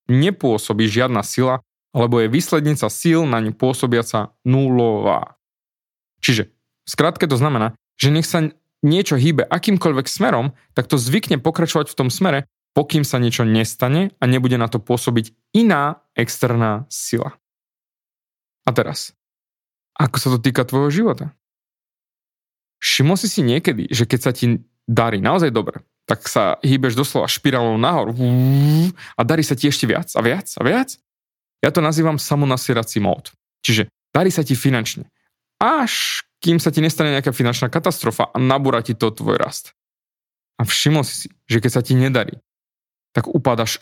nepôsobí 0.09 0.87
žiadna 0.87 1.21
sila, 1.21 1.61
alebo 1.91 2.23
je 2.23 2.31
výslednica 2.31 2.87
síl 2.87 3.27
naň 3.27 3.51
pôsobiaca 3.51 4.31
nulová. 4.47 5.35
Čiže, 6.23 6.49
skrátke 6.87 7.27
to 7.27 7.35
znamená, 7.35 7.75
že 7.99 8.15
nech 8.15 8.25
sa 8.25 8.47
niečo 8.81 9.19
hýbe 9.19 9.45
akýmkoľvek 9.45 10.07
smerom, 10.07 10.55
tak 10.73 10.89
to 10.89 10.97
zvykne 10.97 11.37
pokračovať 11.37 11.91
v 11.91 11.97
tom 11.97 12.09
smere, 12.09 12.49
pokým 12.73 13.03
sa 13.03 13.19
niečo 13.19 13.43
nestane 13.43 14.15
a 14.17 14.23
nebude 14.25 14.55
na 14.55 14.71
to 14.71 14.79
pôsobiť 14.79 15.35
iná 15.53 16.01
externá 16.15 16.87
sila. 16.87 17.40
A 18.65 18.69
teraz, 18.71 19.17
ako 19.97 20.17
sa 20.17 20.27
to 20.33 20.37
týka 20.37 20.65
tvojho 20.65 20.89
života? 20.93 21.33
Všimol 22.81 23.17
si 23.17 23.29
si 23.29 23.41
niekedy, 23.45 23.89
že 23.93 24.09
keď 24.09 24.19
sa 24.19 24.31
ti 24.33 24.61
darí 24.89 25.21
naozaj 25.21 25.53
dobre, 25.53 25.85
tak 26.09 26.25
sa 26.25 26.57
hýbeš 26.65 26.97
doslova 26.97 27.29
špirálou 27.29 27.77
nahor 27.77 28.11
a 29.15 29.21
darí 29.21 29.45
sa 29.45 29.53
ti 29.53 29.69
ešte 29.69 29.85
viac 29.85 30.09
a 30.17 30.21
viac 30.25 30.49
a 30.57 30.61
viac? 30.65 30.97
Ja 31.61 31.69
to 31.69 31.79
nazývam 31.79 32.17
samonasierací 32.17 32.97
mód. 32.97 33.29
Čiže 33.61 33.85
darí 34.09 34.33
sa 34.33 34.41
ti 34.41 34.57
finančne. 34.57 35.05
Až 35.61 36.25
kým 36.41 36.57
sa 36.57 36.73
ti 36.73 36.81
nestane 36.81 37.13
nejaká 37.13 37.29
finančná 37.29 37.69
katastrofa 37.69 38.33
a 38.33 38.37
nabúra 38.41 38.81
ti 38.81 38.97
to 38.97 39.13
tvoj 39.13 39.37
rast. 39.37 39.77
A 40.57 40.65
všimol 40.65 41.05
si 41.05 41.25
si, 41.25 41.27
že 41.45 41.61
keď 41.61 41.71
sa 41.71 41.85
ti 41.85 41.93
nedarí, 41.93 42.41
tak 43.13 43.29
upadaš 43.29 43.77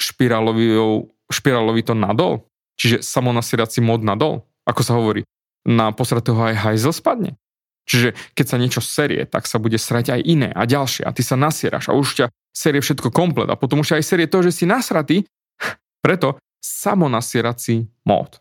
špirálovito 1.32 1.96
nadol, 1.96 2.44
čiže 2.76 3.00
samonasierací 3.00 3.80
mód 3.80 4.04
nadol 4.04 4.44
ako 4.70 4.82
sa 4.86 4.94
hovorí, 4.94 5.26
na 5.66 5.90
posratého 5.90 6.38
aj 6.38 6.62
hajzel 6.62 6.94
spadne. 6.94 7.32
Čiže 7.90 8.14
keď 8.38 8.46
sa 8.46 8.62
niečo 8.62 8.82
serie, 8.86 9.26
tak 9.26 9.50
sa 9.50 9.58
bude 9.58 9.82
srať 9.82 10.14
aj 10.14 10.22
iné 10.22 10.50
a 10.54 10.70
ďalšie 10.70 11.02
a 11.02 11.10
ty 11.10 11.26
sa 11.26 11.34
nasieraš 11.34 11.90
a 11.90 11.98
už 11.98 12.22
ťa 12.22 12.26
serie 12.54 12.86
všetko 12.86 13.10
komplet 13.10 13.50
a 13.50 13.58
potom 13.58 13.82
už 13.82 13.98
aj 13.98 14.06
serie 14.06 14.30
to, 14.30 14.46
že 14.46 14.54
si 14.54 14.70
nasratý, 14.70 15.26
preto 16.06 16.38
samonasierací 16.62 17.90
mód. 18.06 18.38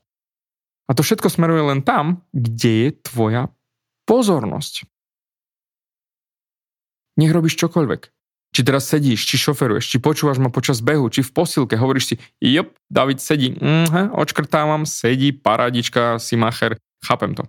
A 0.89 0.97
to 0.97 1.01
všetko 1.01 1.33
smeruje 1.33 1.65
len 1.65 1.81
tam, 1.81 2.25
kde 2.33 2.73
je 2.85 2.91
tvoja 3.05 3.53
pozornosť. 4.09 4.89
Nech 7.21 7.33
robíš 7.33 7.61
čokoľvek. 7.61 8.18
Či 8.59 8.67
teraz 8.67 8.91
sedíš, 8.91 9.23
či 9.23 9.38
šoferuješ, 9.38 9.87
či 9.87 10.03
počúvaš 10.03 10.43
ma 10.43 10.50
počas 10.50 10.83
behu, 10.83 11.07
či 11.15 11.23
v 11.23 11.31
posilke, 11.31 11.79
hovoríš 11.79 12.05
si, 12.11 12.15
jop, 12.43 12.75
David 12.91 13.23
sedí, 13.23 13.55
mm, 13.55 14.11
očkrtávam, 14.19 14.83
sedí, 14.83 15.31
paradička, 15.31 16.19
si 16.19 16.35
macher, 16.35 16.75
chápem 17.07 17.38
to. 17.38 17.47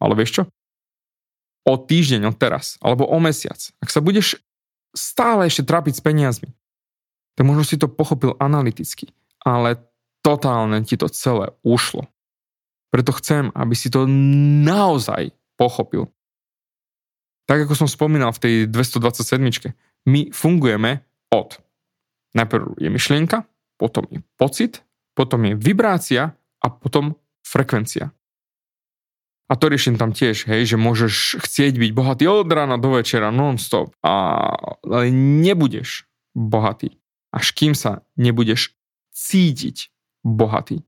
Ale 0.00 0.16
vieš 0.16 0.40
čo? 0.40 0.42
O 1.68 1.76
týždeň, 1.76 2.32
od 2.32 2.40
teraz, 2.40 2.80
alebo 2.80 3.04
o 3.04 3.20
mesiac, 3.20 3.60
ak 3.84 3.92
sa 3.92 4.00
budeš 4.00 4.40
stále 4.96 5.44
ešte 5.44 5.60
trápiť 5.68 6.00
s 6.00 6.02
peniazmi, 6.08 6.48
tak 7.36 7.44
možno 7.44 7.68
si 7.68 7.76
to 7.76 7.92
pochopil 7.92 8.32
analyticky, 8.40 9.12
ale 9.44 9.76
totálne 10.24 10.80
ti 10.88 10.96
to 10.96 11.12
celé 11.12 11.52
ušlo. 11.68 12.08
Preto 12.88 13.12
chcem, 13.12 13.52
aby 13.52 13.76
si 13.76 13.92
to 13.92 14.08
naozaj 14.64 15.36
pochopil. 15.60 16.08
Tak 17.44 17.68
ako 17.68 17.76
som 17.76 17.88
spomínal 17.92 18.32
v 18.32 18.40
tej 18.40 18.54
227 18.72 19.44
my 20.06 20.30
fungujeme 20.30 21.02
od. 21.34 21.58
Najprv 22.34 22.78
je 22.78 22.88
myšlienka, 22.90 23.44
potom 23.76 24.06
je 24.10 24.22
pocit, 24.38 24.80
potom 25.16 25.44
je 25.44 25.54
vibrácia 25.56 26.36
a 26.62 26.66
potom 26.70 27.16
frekvencia. 27.42 28.12
A 29.46 29.54
to 29.54 29.70
riešim 29.70 29.94
tam 29.94 30.10
tiež, 30.10 30.50
hej, 30.50 30.74
že 30.74 30.76
môžeš 30.76 31.38
chcieť 31.38 31.78
byť 31.78 31.90
bohatý 31.94 32.26
od 32.26 32.50
rána 32.50 32.82
do 32.82 32.98
večera 32.98 33.30
non-stop, 33.30 33.94
a, 34.02 34.50
ale 34.82 35.14
nebudeš 35.14 36.10
bohatý, 36.34 36.98
až 37.30 37.54
kým 37.54 37.78
sa 37.78 38.02
nebudeš 38.18 38.74
cítiť 39.14 39.94
bohatý. 40.26 40.82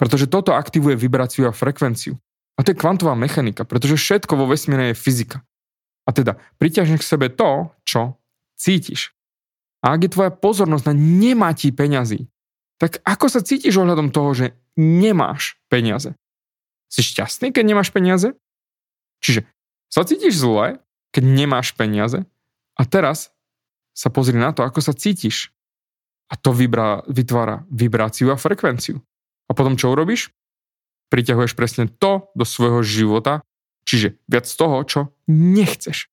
Pretože 0.00 0.32
toto 0.32 0.56
aktivuje 0.56 0.96
vibráciu 0.96 1.52
a 1.52 1.52
frekvenciu. 1.52 2.16
A 2.56 2.64
to 2.64 2.72
je 2.72 2.80
kvantová 2.80 3.12
mechanika, 3.12 3.68
pretože 3.68 4.00
všetko 4.00 4.40
vo 4.40 4.48
vesmíre 4.48 4.92
je 4.92 4.96
fyzika. 4.96 5.44
A 6.10 6.14
teda 6.14 6.42
priťažne 6.58 6.98
k 6.98 7.06
sebe 7.06 7.30
to, 7.30 7.70
čo 7.86 8.18
cítiš. 8.58 9.14
A 9.86 9.94
ak 9.94 10.10
je 10.10 10.10
tvoja 10.10 10.34
pozornosť 10.34 10.90
na 10.90 10.94
nemá 10.98 11.54
ti 11.54 11.70
peňazí, 11.70 12.26
tak 12.82 12.98
ako 13.06 13.30
sa 13.30 13.46
cítiš 13.46 13.78
ohľadom 13.78 14.10
toho, 14.10 14.34
že 14.34 14.46
nemáš 14.74 15.54
peniaze? 15.70 16.18
Si 16.90 17.06
šťastný, 17.06 17.54
keď 17.54 17.62
nemáš 17.62 17.94
peniaze? 17.94 18.34
Čiže 19.22 19.46
sa 19.86 20.02
cítiš 20.02 20.42
zle, 20.42 20.82
keď 21.14 21.22
nemáš 21.22 21.78
peniaze 21.78 22.26
a 22.74 22.82
teraz 22.82 23.30
sa 23.94 24.10
pozri 24.10 24.34
na 24.34 24.50
to, 24.50 24.66
ako 24.66 24.82
sa 24.82 24.90
cítiš. 24.90 25.54
A 26.26 26.34
to 26.34 26.50
vybrá, 26.50 27.06
vytvára 27.06 27.62
vibráciu 27.70 28.34
a 28.34 28.38
frekvenciu. 28.38 28.98
A 29.46 29.54
potom 29.54 29.78
čo 29.78 29.94
urobíš? 29.94 30.34
Priťahuješ 31.10 31.54
presne 31.54 31.86
to 31.90 32.30
do 32.34 32.46
svojho 32.46 32.82
života, 32.82 33.46
Čiže 33.90 34.22
viac 34.30 34.46
toho, 34.46 34.86
čo 34.86 35.00
nechceš. 35.26 36.06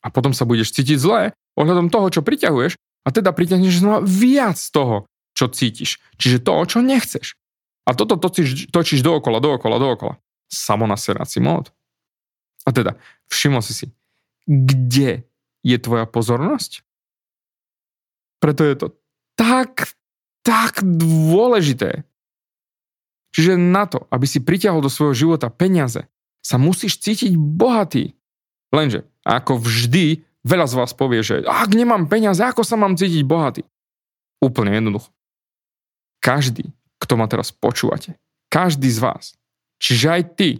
A 0.00 0.08
potom 0.08 0.32
sa 0.32 0.48
budeš 0.48 0.72
cítiť 0.72 0.96
zle 0.96 1.36
ohľadom 1.60 1.92
toho, 1.92 2.08
čo 2.08 2.24
priťahuješ 2.24 2.80
a 3.04 3.08
teda 3.12 3.36
priťahneš 3.36 3.84
znova 3.84 4.00
viac 4.00 4.56
toho, 4.56 5.04
čo 5.36 5.52
cítiš. 5.52 6.00
Čiže 6.16 6.40
to, 6.40 6.64
čo 6.64 6.80
nechceš. 6.80 7.36
A 7.84 7.92
toto 7.92 8.16
točíš, 8.16 8.72
točíš 8.72 9.04
dookola, 9.04 9.44
dookola, 9.44 9.76
dookola. 9.76 10.16
Samonaserací 10.48 11.44
mód. 11.44 11.76
A 12.64 12.72
teda, 12.72 12.96
všimol 13.28 13.60
si 13.60 13.76
si, 13.76 13.86
kde 14.48 15.28
je 15.60 15.76
tvoja 15.76 16.08
pozornosť? 16.08 16.80
Preto 18.40 18.64
je 18.64 18.76
to 18.80 18.86
tak, 19.36 19.92
tak 20.40 20.80
dôležité. 20.80 22.08
Čiže 23.36 23.60
na 23.60 23.84
to, 23.84 24.08
aby 24.08 24.24
si 24.24 24.40
priťahol 24.40 24.80
do 24.80 24.88
svojho 24.88 25.12
života 25.12 25.52
peniaze, 25.52 26.08
sa 26.44 26.60
musíš 26.60 27.00
cítiť 27.00 27.34
bohatý. 27.34 28.12
Lenže, 28.68 29.08
ako 29.24 29.58
vždy, 29.64 30.20
veľa 30.44 30.66
z 30.68 30.74
vás 30.76 30.92
povie, 30.92 31.24
že 31.24 31.40
ak 31.40 31.72
nemám 31.72 32.06
peniaze, 32.06 32.44
ako 32.44 32.60
sa 32.60 32.76
mám 32.76 33.00
cítiť 33.00 33.24
bohatý? 33.24 33.64
Úplne 34.44 34.76
jednoducho. 34.76 35.08
Každý, 36.20 36.68
kto 37.00 37.16
ma 37.16 37.24
teraz 37.24 37.48
počúvate, 37.48 38.20
každý 38.52 38.92
z 38.92 39.00
vás, 39.00 39.24
čiže 39.80 40.06
aj 40.12 40.22
ty, 40.36 40.50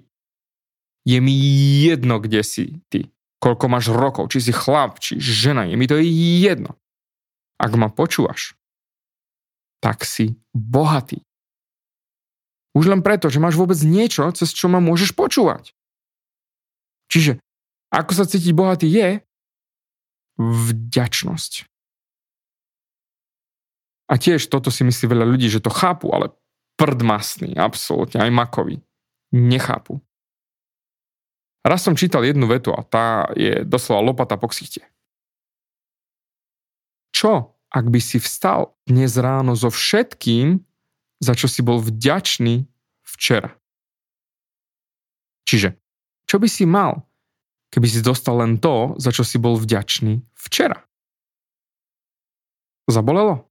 je 1.05 1.19
mi 1.21 1.37
jedno, 1.85 2.17
kde 2.17 2.41
si 2.41 2.81
ty, 2.89 3.13
koľko 3.45 3.69
máš 3.69 3.93
rokov, 3.93 4.33
či 4.33 4.41
si 4.41 4.53
chlap, 4.57 4.97
či 4.97 5.21
žena, 5.21 5.69
je 5.69 5.77
mi 5.77 5.85
to 5.85 6.01
jedno. 6.01 6.81
Ak 7.61 7.77
ma 7.77 7.93
počúvaš, 7.93 8.57
tak 9.85 10.09
si 10.09 10.41
bohatý. 10.57 11.21
Už 12.75 12.91
len 12.91 13.07
preto, 13.07 13.31
že 13.31 13.39
máš 13.39 13.55
vôbec 13.55 13.79
niečo, 13.87 14.27
cez 14.35 14.51
čo 14.51 14.67
ma 14.67 14.83
môžeš 14.83 15.15
počúvať. 15.15 15.71
Čiže 17.07 17.39
ako 17.95 18.13
sa 18.13 18.27
cítiť 18.27 18.51
bohatý 18.51 18.91
je 18.91 19.23
vďačnosť. 20.43 21.71
A 24.11 24.15
tiež 24.19 24.51
toto 24.51 24.69
si 24.75 24.83
myslí 24.83 25.07
veľa 25.07 25.25
ľudí, 25.25 25.47
že 25.47 25.63
to 25.63 25.71
chápu, 25.71 26.11
ale 26.11 26.35
prdmasný, 26.75 27.55
absolútne, 27.55 28.19
aj 28.19 28.35
makovi. 28.35 28.83
Nechápu. 29.31 30.03
Raz 31.65 31.81
som 31.87 31.97
čítal 31.97 32.27
jednu 32.27 32.45
vetu 32.45 32.75
a 32.75 32.85
tá 32.85 33.33
je 33.33 33.65
doslova 33.65 34.05
lopata 34.05 34.37
po 34.37 34.53
ksichte. 34.53 34.85
Čo, 37.15 37.57
ak 37.73 37.89
by 37.89 38.01
si 38.03 38.21
vstal 38.21 38.77
dnes 38.85 39.17
ráno 39.17 39.57
so 39.57 39.73
všetkým, 39.73 40.61
za 41.25 41.33
čo 41.33 41.49
si 41.49 41.65
bol 41.65 41.81
vďačný 41.81 42.69
včera? 43.01 43.57
Čiže, 45.49 45.81
čo 46.29 46.37
by 46.37 46.49
si 46.49 46.69
mal, 46.69 47.09
keby 47.73 47.89
si 47.89 48.05
dostal 48.05 48.45
len 48.45 48.61
to, 48.61 48.97
za 49.01 49.09
čo 49.09 49.25
si 49.25 49.41
bol 49.41 49.57
vďačný 49.57 50.21
včera? 50.37 50.85
Zabolelo? 52.85 53.49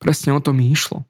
Presne 0.00 0.32
o 0.32 0.40
to 0.40 0.56
mi 0.56 0.72
išlo. 0.72 1.04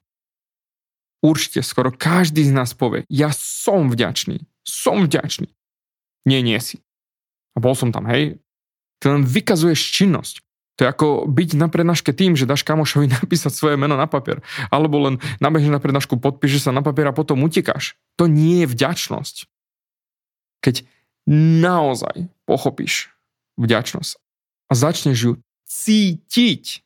Určite 1.23 1.63
skoro 1.63 1.95
každý 1.95 2.43
z 2.43 2.51
nás 2.51 2.75
povie, 2.75 3.07
ja 3.07 3.31
som 3.31 3.87
vďačný, 3.87 4.43
som 4.67 5.07
vďačný. 5.07 5.47
Nie, 6.27 6.43
nie 6.43 6.59
si. 6.59 6.83
A 7.55 7.63
bol 7.63 7.79
som 7.79 7.95
tam, 7.95 8.03
hej. 8.11 8.43
Ty 8.99 9.15
len 9.15 9.23
vykazuješ 9.23 9.79
činnosť. 9.79 10.43
To 10.77 10.85
je 10.85 10.89
ako 10.89 11.29
byť 11.29 11.49
na 11.53 11.69
prednáške 11.69 12.09
tým, 12.17 12.33
že 12.33 12.49
dáš 12.49 12.65
kamošovi 12.65 13.13
napísať 13.21 13.53
svoje 13.53 13.75
meno 13.77 13.93
na 13.93 14.09
papier. 14.09 14.41
Alebo 14.73 14.97
len 15.05 15.21
nabehneš 15.37 15.69
na 15.69 15.81
prednášku, 15.81 16.17
podpíšeš 16.17 16.69
sa 16.69 16.71
na 16.73 16.81
papier 16.81 17.09
a 17.09 17.17
potom 17.17 17.45
utekáš. 17.45 17.93
To 18.17 18.25
nie 18.25 18.65
je 18.65 18.71
vďačnosť. 18.73 19.45
Keď 20.63 20.75
naozaj 21.61 22.31
pochopíš 22.49 23.13
vďačnosť 23.59 24.11
a 24.67 24.73
začneš 24.73 25.17
ju 25.21 25.33
cítiť, 25.69 26.81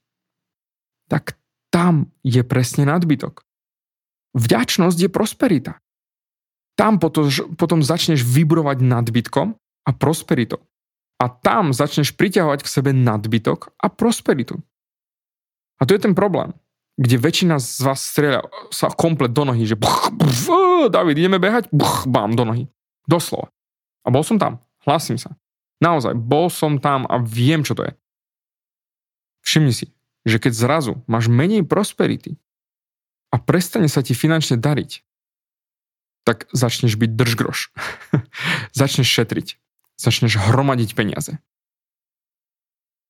tak 1.08 1.40
tam 1.72 2.12
je 2.22 2.44
presne 2.44 2.84
nadbytok. 2.84 3.48
Vďačnosť 4.36 4.98
je 5.08 5.10
prosperita. 5.10 5.74
Tam 6.78 7.02
potom, 7.02 7.32
potom 7.58 7.82
začneš 7.82 8.22
vybrovať 8.22 8.86
nadbytkom 8.86 9.58
a 9.58 9.90
prosperitou 9.96 10.67
a 11.18 11.26
tam 11.30 11.74
začneš 11.74 12.14
priťahovať 12.14 12.62
k 12.62 12.72
sebe 12.72 12.92
nadbytok 12.94 13.74
a 13.82 13.90
prosperitu. 13.90 14.62
A 15.82 15.86
to 15.86 15.98
je 15.98 16.02
ten 16.02 16.14
problém, 16.14 16.54
kde 16.98 17.22
väčšina 17.22 17.58
z 17.62 17.82
vás 17.86 18.02
strieľa 18.02 18.46
sa 18.70 18.90
komplet 18.94 19.34
do 19.34 19.46
nohy, 19.46 19.66
že 19.66 19.78
buch, 19.78 20.14
buch, 20.14 20.90
David, 20.90 21.18
ideme 21.18 21.42
behať, 21.42 21.70
buch, 21.74 22.06
bám, 22.10 22.34
do 22.34 22.46
nohy. 22.46 22.66
Doslova. 23.10 23.50
A 24.06 24.14
bol 24.14 24.22
som 24.22 24.38
tam, 24.42 24.62
hlasím 24.86 25.18
sa. 25.18 25.38
Naozaj, 25.78 26.18
bol 26.18 26.50
som 26.50 26.82
tam 26.82 27.06
a 27.06 27.22
viem, 27.22 27.62
čo 27.62 27.78
to 27.78 27.86
je. 27.86 27.94
Všimni 29.46 29.74
si, 29.74 29.94
že 30.26 30.42
keď 30.42 30.54
zrazu 30.54 30.94
máš 31.06 31.30
menej 31.30 31.66
prosperity 31.66 32.42
a 33.30 33.38
prestane 33.38 33.86
sa 33.90 34.02
ti 34.02 34.18
finančne 34.18 34.58
dariť, 34.58 35.06
tak 36.26 36.50
začneš 36.52 36.98
byť 36.98 37.12
držgroš. 37.14 37.60
začneš 38.80 39.08
šetriť 39.08 39.48
začneš 39.98 40.38
hromadiť 40.38 40.94
peniaze. 40.94 41.42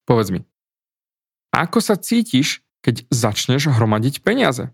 Povedz 0.08 0.32
mi, 0.32 0.42
ako 1.52 1.84
sa 1.84 2.00
cítiš, 2.00 2.64
keď 2.80 3.04
začneš 3.12 3.68
hromadiť 3.72 4.24
peniaze? 4.24 4.72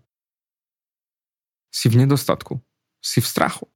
Si 1.74 1.90
v 1.90 2.06
nedostatku, 2.06 2.62
si 3.02 3.18
v 3.18 3.26
strachu. 3.26 3.66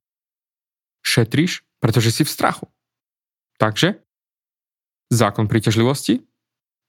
Šetríš, 1.03 1.67
pretože 1.83 2.15
si 2.15 2.23
v 2.23 2.31
strachu. 2.31 2.65
Takže 3.59 3.99
zákon 5.11 5.51
príťažlivosti 5.51 6.23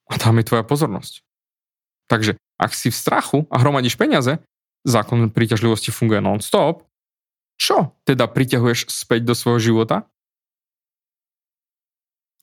a 0.06 0.18
tam 0.18 0.38
je 0.38 0.46
tvoja 0.46 0.62
pozornosť. 0.62 1.26
Takže 2.06 2.38
ak 2.60 2.70
si 2.74 2.92
v 2.92 2.96
strachu 2.98 3.38
a 3.50 3.58
hromadíš 3.58 3.98
peniaze, 3.98 4.38
zákon 4.86 5.30
príťažlivosti 5.32 5.90
funguje 5.90 6.22
non-stop, 6.22 6.86
čo 7.56 7.96
teda 8.04 8.28
priťahuješ 8.28 8.88
späť 8.88 9.30
do 9.30 9.34
svojho 9.34 9.60
života? 9.72 10.08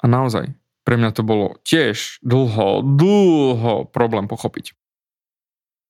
A 0.01 0.05
naozaj, 0.05 0.53
pre 0.86 0.95
mňa 0.95 1.12
to 1.12 1.23
bolo 1.25 1.60
tiež 1.67 2.21
dlho, 2.23 2.86
dlho 2.86 3.89
problém 3.91 4.29
pochopiť. 4.29 4.77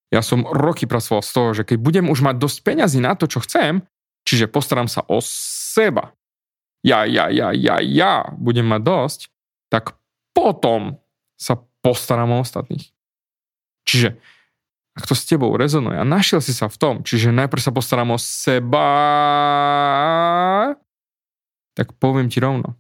Ja 0.08 0.24
som 0.24 0.48
roky 0.48 0.88
pracoval 0.88 1.20
z 1.20 1.32
toho, 1.36 1.50
že 1.52 1.64
keď 1.68 1.78
budem 1.84 2.06
už 2.08 2.24
mať 2.24 2.40
dosť 2.40 2.58
peňazí 2.64 3.04
na 3.04 3.14
to, 3.20 3.28
čo 3.28 3.44
chcem, 3.44 3.84
čiže 4.24 4.48
postaram 4.48 4.88
sa 4.88 5.04
o 5.06 5.20
seba, 5.22 6.16
ja, 6.82 7.04
ja, 7.04 7.28
ja, 7.28 7.52
ja, 7.52 7.84
ja 7.84 8.32
budem 8.40 8.64
mať 8.64 8.82
dosť, 8.88 9.20
tak 9.68 10.00
potom 10.32 10.96
sa 11.36 11.60
postaram 11.84 12.32
o 12.32 12.40
ostatných. 12.40 12.96
Čiže 13.84 14.16
ak 14.98 15.06
to 15.06 15.14
s 15.14 15.30
tebou 15.30 15.54
rezonuje 15.54 16.00
a 16.00 16.08
našiel 16.08 16.42
si 16.42 16.56
sa 16.56 16.72
v 16.72 16.80
tom, 16.80 16.96
čiže 17.06 17.36
najprv 17.36 17.62
sa 17.62 17.76
postaram 17.76 18.10
o 18.16 18.18
seba, 18.18 18.90
tak 21.78 21.94
poviem 22.02 22.32
ti 22.32 22.42
rovno, 22.42 22.74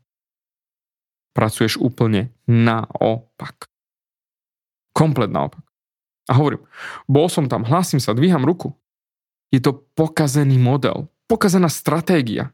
pracuješ 1.38 1.78
úplne 1.78 2.34
naopak. 2.50 3.69
Komplet 4.97 5.30
naopak. 5.30 5.62
A 6.26 6.34
hovorím, 6.34 6.65
bol 7.06 7.30
som 7.30 7.45
tam, 7.45 7.62
hlásim 7.62 8.02
sa, 8.02 8.17
dvíham 8.17 8.41
ruku. 8.41 8.73
Je 9.54 9.62
to 9.62 9.86
pokazený 9.93 10.58
model, 10.58 11.13
pokazená 11.30 11.69
stratégia. 11.69 12.50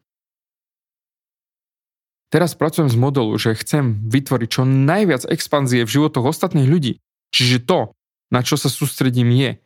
Teraz 2.27 2.53
pracujem 2.59 2.91
z 2.91 2.97
modelu, 2.99 3.31
že 3.39 3.55
chcem 3.55 4.03
vytvoriť 4.09 4.49
čo 4.51 4.67
najviac 4.67 5.23
expanzie 5.31 5.87
v 5.87 5.93
životoch 5.95 6.27
ostatných 6.27 6.67
ľudí. 6.67 6.99
Čiže 7.31 7.65
to, 7.65 7.95
na 8.29 8.43
čo 8.43 8.59
sa 8.59 8.67
sústredím 8.69 9.31
je, 9.33 9.63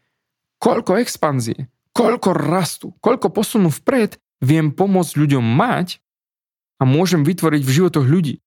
koľko 0.62 1.00
expanzie, 1.02 1.68
koľko 1.92 2.30
rastu, 2.36 2.94
koľko 3.02 3.34
posunu 3.34 3.74
vpred 3.74 4.20
viem 4.40 4.70
pomôcť 4.72 5.14
ľuďom 5.18 5.44
mať 5.44 6.00
a 6.78 6.84
môžem 6.86 7.26
vytvoriť 7.26 7.62
v 7.66 7.76
životoch 7.82 8.06
ľudí. 8.06 8.40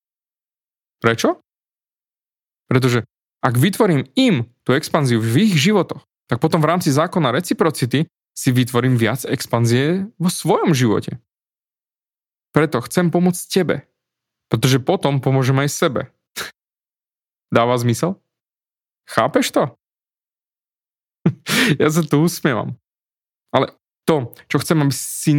Prečo? 1.00 1.40
Pretože 2.68 3.08
ak 3.40 3.56
vytvorím 3.56 4.04
im 4.14 4.46
tú 4.62 4.76
expanziu 4.76 5.18
v 5.18 5.48
ich 5.48 5.56
životoch, 5.56 6.04
tak 6.28 6.38
potom 6.38 6.60
v 6.60 6.70
rámci 6.70 6.92
zákona 6.92 7.34
reciprocity 7.34 8.06
si 8.36 8.48
vytvorím 8.54 8.94
viac 8.94 9.26
expanzie 9.26 10.06
vo 10.20 10.30
svojom 10.30 10.76
živote. 10.76 11.18
Preto 12.54 12.78
chcem 12.86 13.10
pomôcť 13.10 13.42
tebe, 13.50 13.76
pretože 14.46 14.78
potom 14.78 15.18
pomôžem 15.18 15.56
aj 15.58 15.68
sebe. 15.72 16.00
Dáva 17.54 17.74
zmysel? 17.80 18.20
Chápeš 19.10 19.50
to? 19.50 19.62
ja 21.82 21.88
sa 21.90 22.06
tu 22.06 22.22
usmievam. 22.22 22.78
Ale 23.50 23.74
to, 24.06 24.30
čo 24.46 24.62
chcem, 24.62 24.78
aby 24.82 24.94
si 24.94 25.32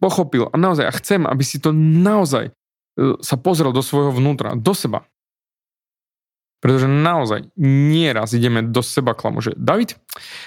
pochopil 0.00 0.48
a 0.48 0.56
naozaj, 0.56 0.84
a 0.88 0.96
chcem, 0.96 1.28
aby 1.28 1.44
si 1.44 1.60
to 1.60 1.72
naozaj 1.76 2.52
sa 2.96 3.36
pozrel 3.38 3.74
do 3.74 3.82
svojho 3.82 4.14
vnútra, 4.14 4.54
do 4.54 4.72
seba. 4.74 5.06
Pretože 6.62 6.88
naozaj 6.88 7.52
nieraz 7.60 8.32
ideme 8.32 8.64
do 8.64 8.80
seba 8.80 9.12
klamu, 9.12 9.44
že 9.44 9.52
David, 9.52 10.00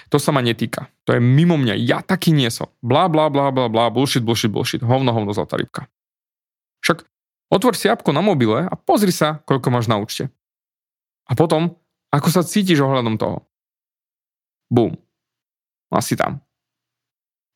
to 0.09 0.17
sa 0.17 0.33
ma 0.33 0.41
netýka. 0.41 0.89
To 1.05 1.13
je 1.13 1.21
mimo 1.21 1.59
mňa, 1.61 1.77
ja 1.77 2.01
taký 2.01 2.33
nie 2.33 2.49
som. 2.49 2.73
Blá, 2.81 3.05
blá, 3.05 3.29
blá, 3.29 3.53
blá, 3.53 3.69
blá, 3.69 3.93
bullshit, 3.93 4.25
bullshit, 4.25 4.49
bullshit. 4.49 4.81
Hovno, 4.81 5.13
hovno, 5.13 5.37
zlatá 5.37 5.61
rybka. 5.61 5.85
Však 6.81 7.05
Otvor 7.47 7.79
si 7.79 7.87
apku 7.87 8.11
na 8.11 8.19
mobile 8.19 8.67
a 8.67 8.73
pozri 8.75 9.13
sa, 9.13 9.39
koľko 9.47 9.71
máš 9.71 9.87
na 9.87 9.95
účte. 9.95 10.27
A 11.31 11.35
potom, 11.37 11.79
ako 12.11 12.27
sa 12.27 12.43
cítiš 12.43 12.83
ohľadom 12.83 13.15
toho. 13.15 13.47
Bum. 14.67 14.91
Asi 15.87 16.19
tam. 16.19 16.43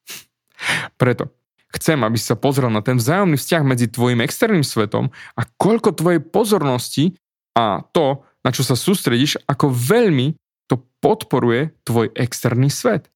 Preto 1.02 1.41
chcem, 1.72 2.00
aby 2.04 2.20
si 2.20 2.28
sa 2.28 2.38
pozrel 2.38 2.70
na 2.70 2.84
ten 2.84 3.00
vzájomný 3.00 3.40
vzťah 3.40 3.64
medzi 3.64 3.88
tvojim 3.88 4.20
externým 4.22 4.64
svetom 4.64 5.10
a 5.36 5.42
koľko 5.56 5.96
tvojej 5.96 6.22
pozornosti 6.22 7.16
a 7.56 7.84
to, 7.96 8.24
na 8.44 8.50
čo 8.52 8.64
sa 8.64 8.76
sústredíš, 8.76 9.40
ako 9.48 9.72
veľmi 9.72 10.36
to 10.68 10.80
podporuje 11.04 11.76
tvoj 11.84 12.12
externý 12.16 12.72
svet. 12.72 13.12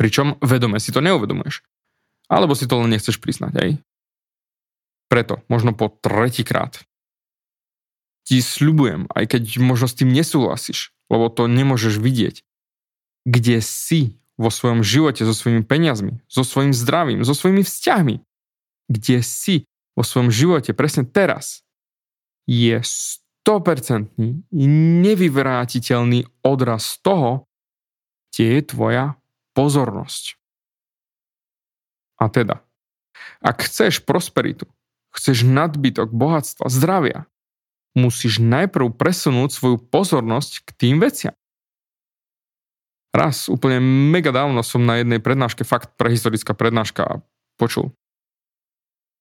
Pričom 0.00 0.40
vedome 0.42 0.80
si 0.82 0.90
to 0.90 1.04
neuvedomuješ. 1.04 1.62
Alebo 2.26 2.56
si 2.56 2.64
to 2.64 2.80
len 2.80 2.90
nechceš 2.90 3.20
priznať, 3.20 3.52
aj? 3.60 3.70
Preto, 5.12 5.44
možno 5.52 5.76
po 5.76 5.92
tretíkrát, 5.92 6.82
ti 8.24 8.40
sľubujem, 8.40 9.04
aj 9.12 9.36
keď 9.36 9.60
možno 9.60 9.86
s 9.86 9.94
tým 10.00 10.10
nesúhlasíš, 10.10 10.96
lebo 11.12 11.28
to 11.28 11.44
nemôžeš 11.44 12.00
vidieť, 12.00 12.40
kde 13.28 13.60
si 13.60 14.16
vo 14.34 14.50
svojom 14.50 14.82
živote 14.82 15.22
so 15.22 15.34
svojimi 15.34 15.62
peniazmi, 15.62 16.18
so 16.26 16.42
svojim 16.42 16.74
zdravím, 16.74 17.22
so 17.22 17.34
svojimi 17.34 17.62
vzťahmi, 17.62 18.16
kde 18.90 19.16
si 19.22 19.64
vo 19.94 20.02
svojom 20.02 20.30
živote 20.34 20.74
presne 20.74 21.06
teraz, 21.06 21.62
je 22.44 22.76
100% 22.82 24.10
nevyvrátiteľný 25.04 26.26
odraz 26.42 26.98
toho, 27.00 27.46
kde 28.32 28.58
je 28.58 28.62
tvoja 28.66 29.04
pozornosť. 29.54 30.36
A 32.18 32.26
teda, 32.26 32.64
ak 33.38 33.64
chceš 33.68 34.02
prosperitu, 34.02 34.66
chceš 35.14 35.46
nadbytok, 35.46 36.10
bohatstva, 36.10 36.66
zdravia, 36.66 37.30
musíš 37.94 38.42
najprv 38.42 38.90
presunúť 38.98 39.54
svoju 39.54 39.78
pozornosť 39.78 40.66
k 40.66 40.70
tým 40.74 40.96
veciam. 40.98 41.38
Raz 43.14 43.46
úplne 43.46 43.78
mega 43.78 44.34
dávno 44.34 44.66
som 44.66 44.82
na 44.82 44.98
jednej 44.98 45.22
prednáške, 45.22 45.62
fakt 45.62 45.94
prehistorická 45.94 46.50
prednáška, 46.50 47.22
počul. 47.54 47.94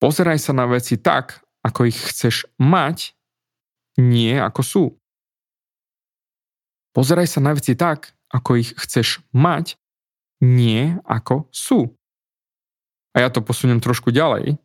Pozeraj 0.01 0.41
sa 0.41 0.51
na 0.57 0.65
veci 0.65 0.97
tak, 0.97 1.45
ako 1.61 1.85
ich 1.85 2.01
chceš 2.01 2.49
mať, 2.57 3.13
nie 4.01 4.33
ako 4.33 4.61
sú. 4.65 4.83
Pozeraj 6.97 7.37
sa 7.37 7.39
na 7.45 7.53
veci 7.53 7.77
tak, 7.77 8.17
ako 8.33 8.57
ich 8.57 8.73
chceš 8.73 9.21
mať, 9.29 9.77
nie 10.41 10.97
ako 11.05 11.45
sú. 11.53 11.93
A 13.13 13.21
ja 13.21 13.29
to 13.29 13.45
posuniem 13.45 13.77
trošku 13.77 14.09
ďalej. 14.09 14.57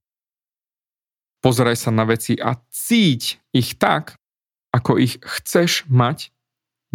Pozeraj 1.44 1.76
sa 1.76 1.92
na 1.92 2.08
veci 2.08 2.34
a 2.40 2.56
cíť 2.72 3.44
ich 3.52 3.76
tak, 3.76 4.16
ako 4.72 4.96
ich 4.96 5.20
chceš 5.20 5.84
mať, 5.86 6.32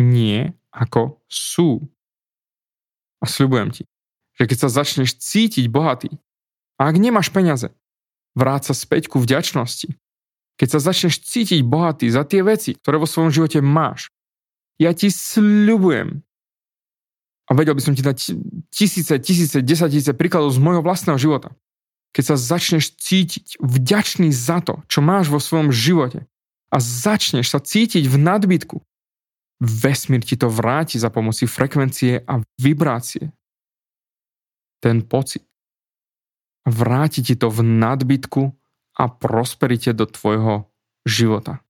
nie 0.01 0.57
ako 0.73 1.21
sú. 1.29 1.92
A 3.23 3.25
sľubujem 3.25 3.71
ti, 3.71 3.83
že 4.35 4.43
keď 4.51 4.67
sa 4.67 4.69
začneš 4.83 5.15
cítiť 5.15 5.71
bohatý, 5.71 6.11
a 6.75 6.91
ak 6.91 6.99
nemáš 6.99 7.31
peniaze, 7.31 7.71
vráť 8.35 8.69
sa 8.69 8.73
späť 8.75 9.07
ku 9.07 9.23
vďačnosti. 9.23 9.95
Keď 10.59 10.67
sa 10.67 10.79
začneš 10.83 11.23
cítiť 11.23 11.63
bohatý 11.63 12.11
za 12.11 12.27
tie 12.27 12.43
veci, 12.43 12.75
ktoré 12.75 12.99
vo 12.99 13.07
svojom 13.09 13.31
živote 13.31 13.63
máš, 13.63 14.11
ja 14.81 14.91
ti 14.91 15.07
sľubujem, 15.07 16.21
a 17.47 17.51
vedel 17.55 17.75
by 17.77 17.81
som 17.83 17.95
ti 17.95 18.03
dať 18.03 18.19
tisíce, 18.73 19.13
tisíce, 19.19 19.57
desatíce 19.63 20.11
príkladov 20.11 20.51
z 20.51 20.63
môjho 20.63 20.81
vlastného 20.83 21.19
života, 21.19 21.55
keď 22.13 22.33
sa 22.33 22.37
začneš 22.37 22.93
cítiť 22.99 23.57
vďačný 23.63 24.29
za 24.29 24.61
to, 24.61 24.81
čo 24.85 25.01
máš 25.01 25.33
vo 25.33 25.41
svojom 25.41 25.73
živote 25.73 26.29
a 26.69 26.77
začneš 26.77 27.53
sa 27.53 27.59
cítiť 27.61 28.05
v 28.05 28.15
nadbytku, 28.17 28.77
vesmír 29.63 30.19
ti 30.27 30.35
to 30.35 30.51
vráti 30.51 30.99
za 30.99 31.07
pomoci 31.07 31.47
frekvencie 31.47 32.19
a 32.27 32.43
vibrácie. 32.59 33.31
Ten 34.83 34.99
pocit. 35.07 35.47
Vráti 36.67 37.23
ti 37.23 37.39
to 37.39 37.47
v 37.47 37.63
nadbytku 37.63 38.43
a 38.99 39.03
prosperite 39.07 39.95
do 39.95 40.03
tvojho 40.03 40.67
života. 41.07 41.63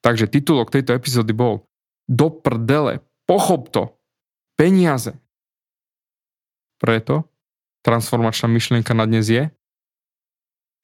Takže 0.00 0.30
titulok 0.30 0.72
tejto 0.72 0.94
epizódy 0.96 1.34
bol 1.34 1.66
Do 2.08 2.32
prdele, 2.32 3.04
pochop 3.28 3.70
to, 3.70 3.94
peniaze. 4.58 5.14
Preto 6.80 7.28
transformačná 7.84 8.48
myšlienka 8.48 8.96
na 8.96 9.04
dnes 9.04 9.28
je 9.28 9.52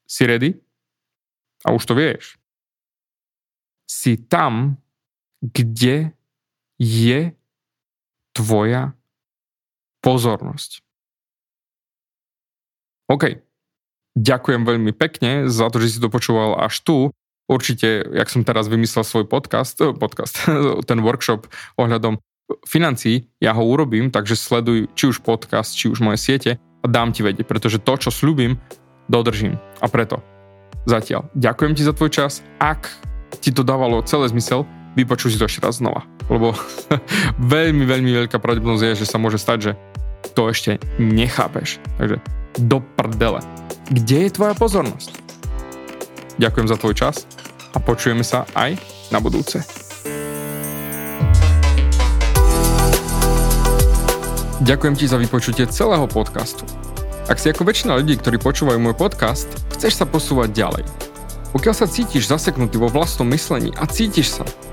si 0.06 0.22
ready? 0.22 0.54
A 1.66 1.74
už 1.74 1.82
to 1.82 1.94
vieš. 1.98 2.38
Si 3.90 4.16
tam, 4.16 4.78
kde 5.52 6.16
je 6.76 7.20
tvoja 8.36 8.92
pozornosť. 10.04 10.84
OK. 13.08 13.42
Ďakujem 14.16 14.62
veľmi 14.64 14.92
pekne 14.96 15.46
za 15.52 15.68
to, 15.68 15.76
že 15.76 15.96
si 15.96 15.98
to 16.00 16.08
počúval 16.08 16.56
až 16.56 16.80
tu. 16.80 16.96
Určite, 17.46 18.02
jak 18.10 18.26
som 18.32 18.42
teraz 18.42 18.66
vymyslel 18.66 19.06
svoj 19.06 19.24
podcast, 19.28 19.78
podcast 20.02 20.40
ten 20.88 20.98
workshop 21.04 21.46
ohľadom 21.78 22.18
financií, 22.62 23.26
ja 23.42 23.54
ho 23.54 23.62
urobím, 23.66 24.10
takže 24.10 24.38
sleduj 24.38 24.86
či 24.94 25.10
už 25.10 25.22
podcast, 25.22 25.74
či 25.74 25.90
už 25.90 25.98
moje 25.98 26.18
siete 26.22 26.50
a 26.56 26.86
dám 26.86 27.10
ti 27.10 27.26
vedieť, 27.26 27.46
pretože 27.46 27.82
to, 27.82 27.98
čo 27.98 28.10
slúbim, 28.14 28.58
dodržím. 29.10 29.58
A 29.82 29.86
preto 29.90 30.22
zatiaľ 30.86 31.26
ďakujem 31.34 31.72
ti 31.74 31.82
za 31.82 31.92
tvoj 31.94 32.10
čas. 32.10 32.46
Ak 32.62 32.90
ti 33.42 33.50
to 33.50 33.66
dávalo 33.66 34.02
celé 34.06 34.30
zmysel, 34.30 34.62
vypočuj 34.96 35.36
si 35.36 35.38
to 35.38 35.44
ešte 35.44 35.62
raz 35.62 35.78
znova. 35.78 36.08
Lebo 36.32 36.56
veľmi, 37.54 37.84
veľmi 37.84 38.10
veľká 38.24 38.40
pravdepodobnosť 38.40 38.82
je, 38.82 39.00
že 39.04 39.06
sa 39.06 39.20
môže 39.20 39.36
stať, 39.36 39.58
že 39.60 39.72
to 40.32 40.48
ešte 40.48 40.80
nechápeš. 40.96 41.78
Takže 42.00 42.18
do 42.56 42.80
prdele. 42.96 43.44
Kde 43.92 44.26
je 44.26 44.30
tvoja 44.32 44.56
pozornosť? 44.56 45.12
Ďakujem 46.40 46.66
za 46.66 46.76
tvoj 46.80 46.94
čas 46.96 47.16
a 47.72 47.78
počujeme 47.78 48.24
sa 48.24 48.48
aj 48.56 48.80
na 49.12 49.20
budúce. 49.20 49.60
Ďakujem 54.56 54.94
ti 54.96 55.04
za 55.04 55.20
vypočutie 55.20 55.68
celého 55.68 56.08
podcastu. 56.08 56.64
Ak 57.28 57.36
si 57.36 57.52
ako 57.52 57.68
väčšina 57.68 57.92
ľudí, 58.00 58.16
ktorí 58.16 58.40
počúvajú 58.40 58.80
môj 58.80 58.96
podcast, 58.96 59.46
chceš 59.76 60.00
sa 60.00 60.08
posúvať 60.08 60.56
ďalej. 60.56 60.84
Pokiaľ 61.52 61.74
sa 61.76 61.86
cítiš 61.86 62.28
zaseknutý 62.28 62.80
vo 62.80 62.88
vlastnom 62.88 63.28
myslení 63.30 63.70
a 63.76 63.84
cítiš 63.84 64.40
sa, 64.40 64.44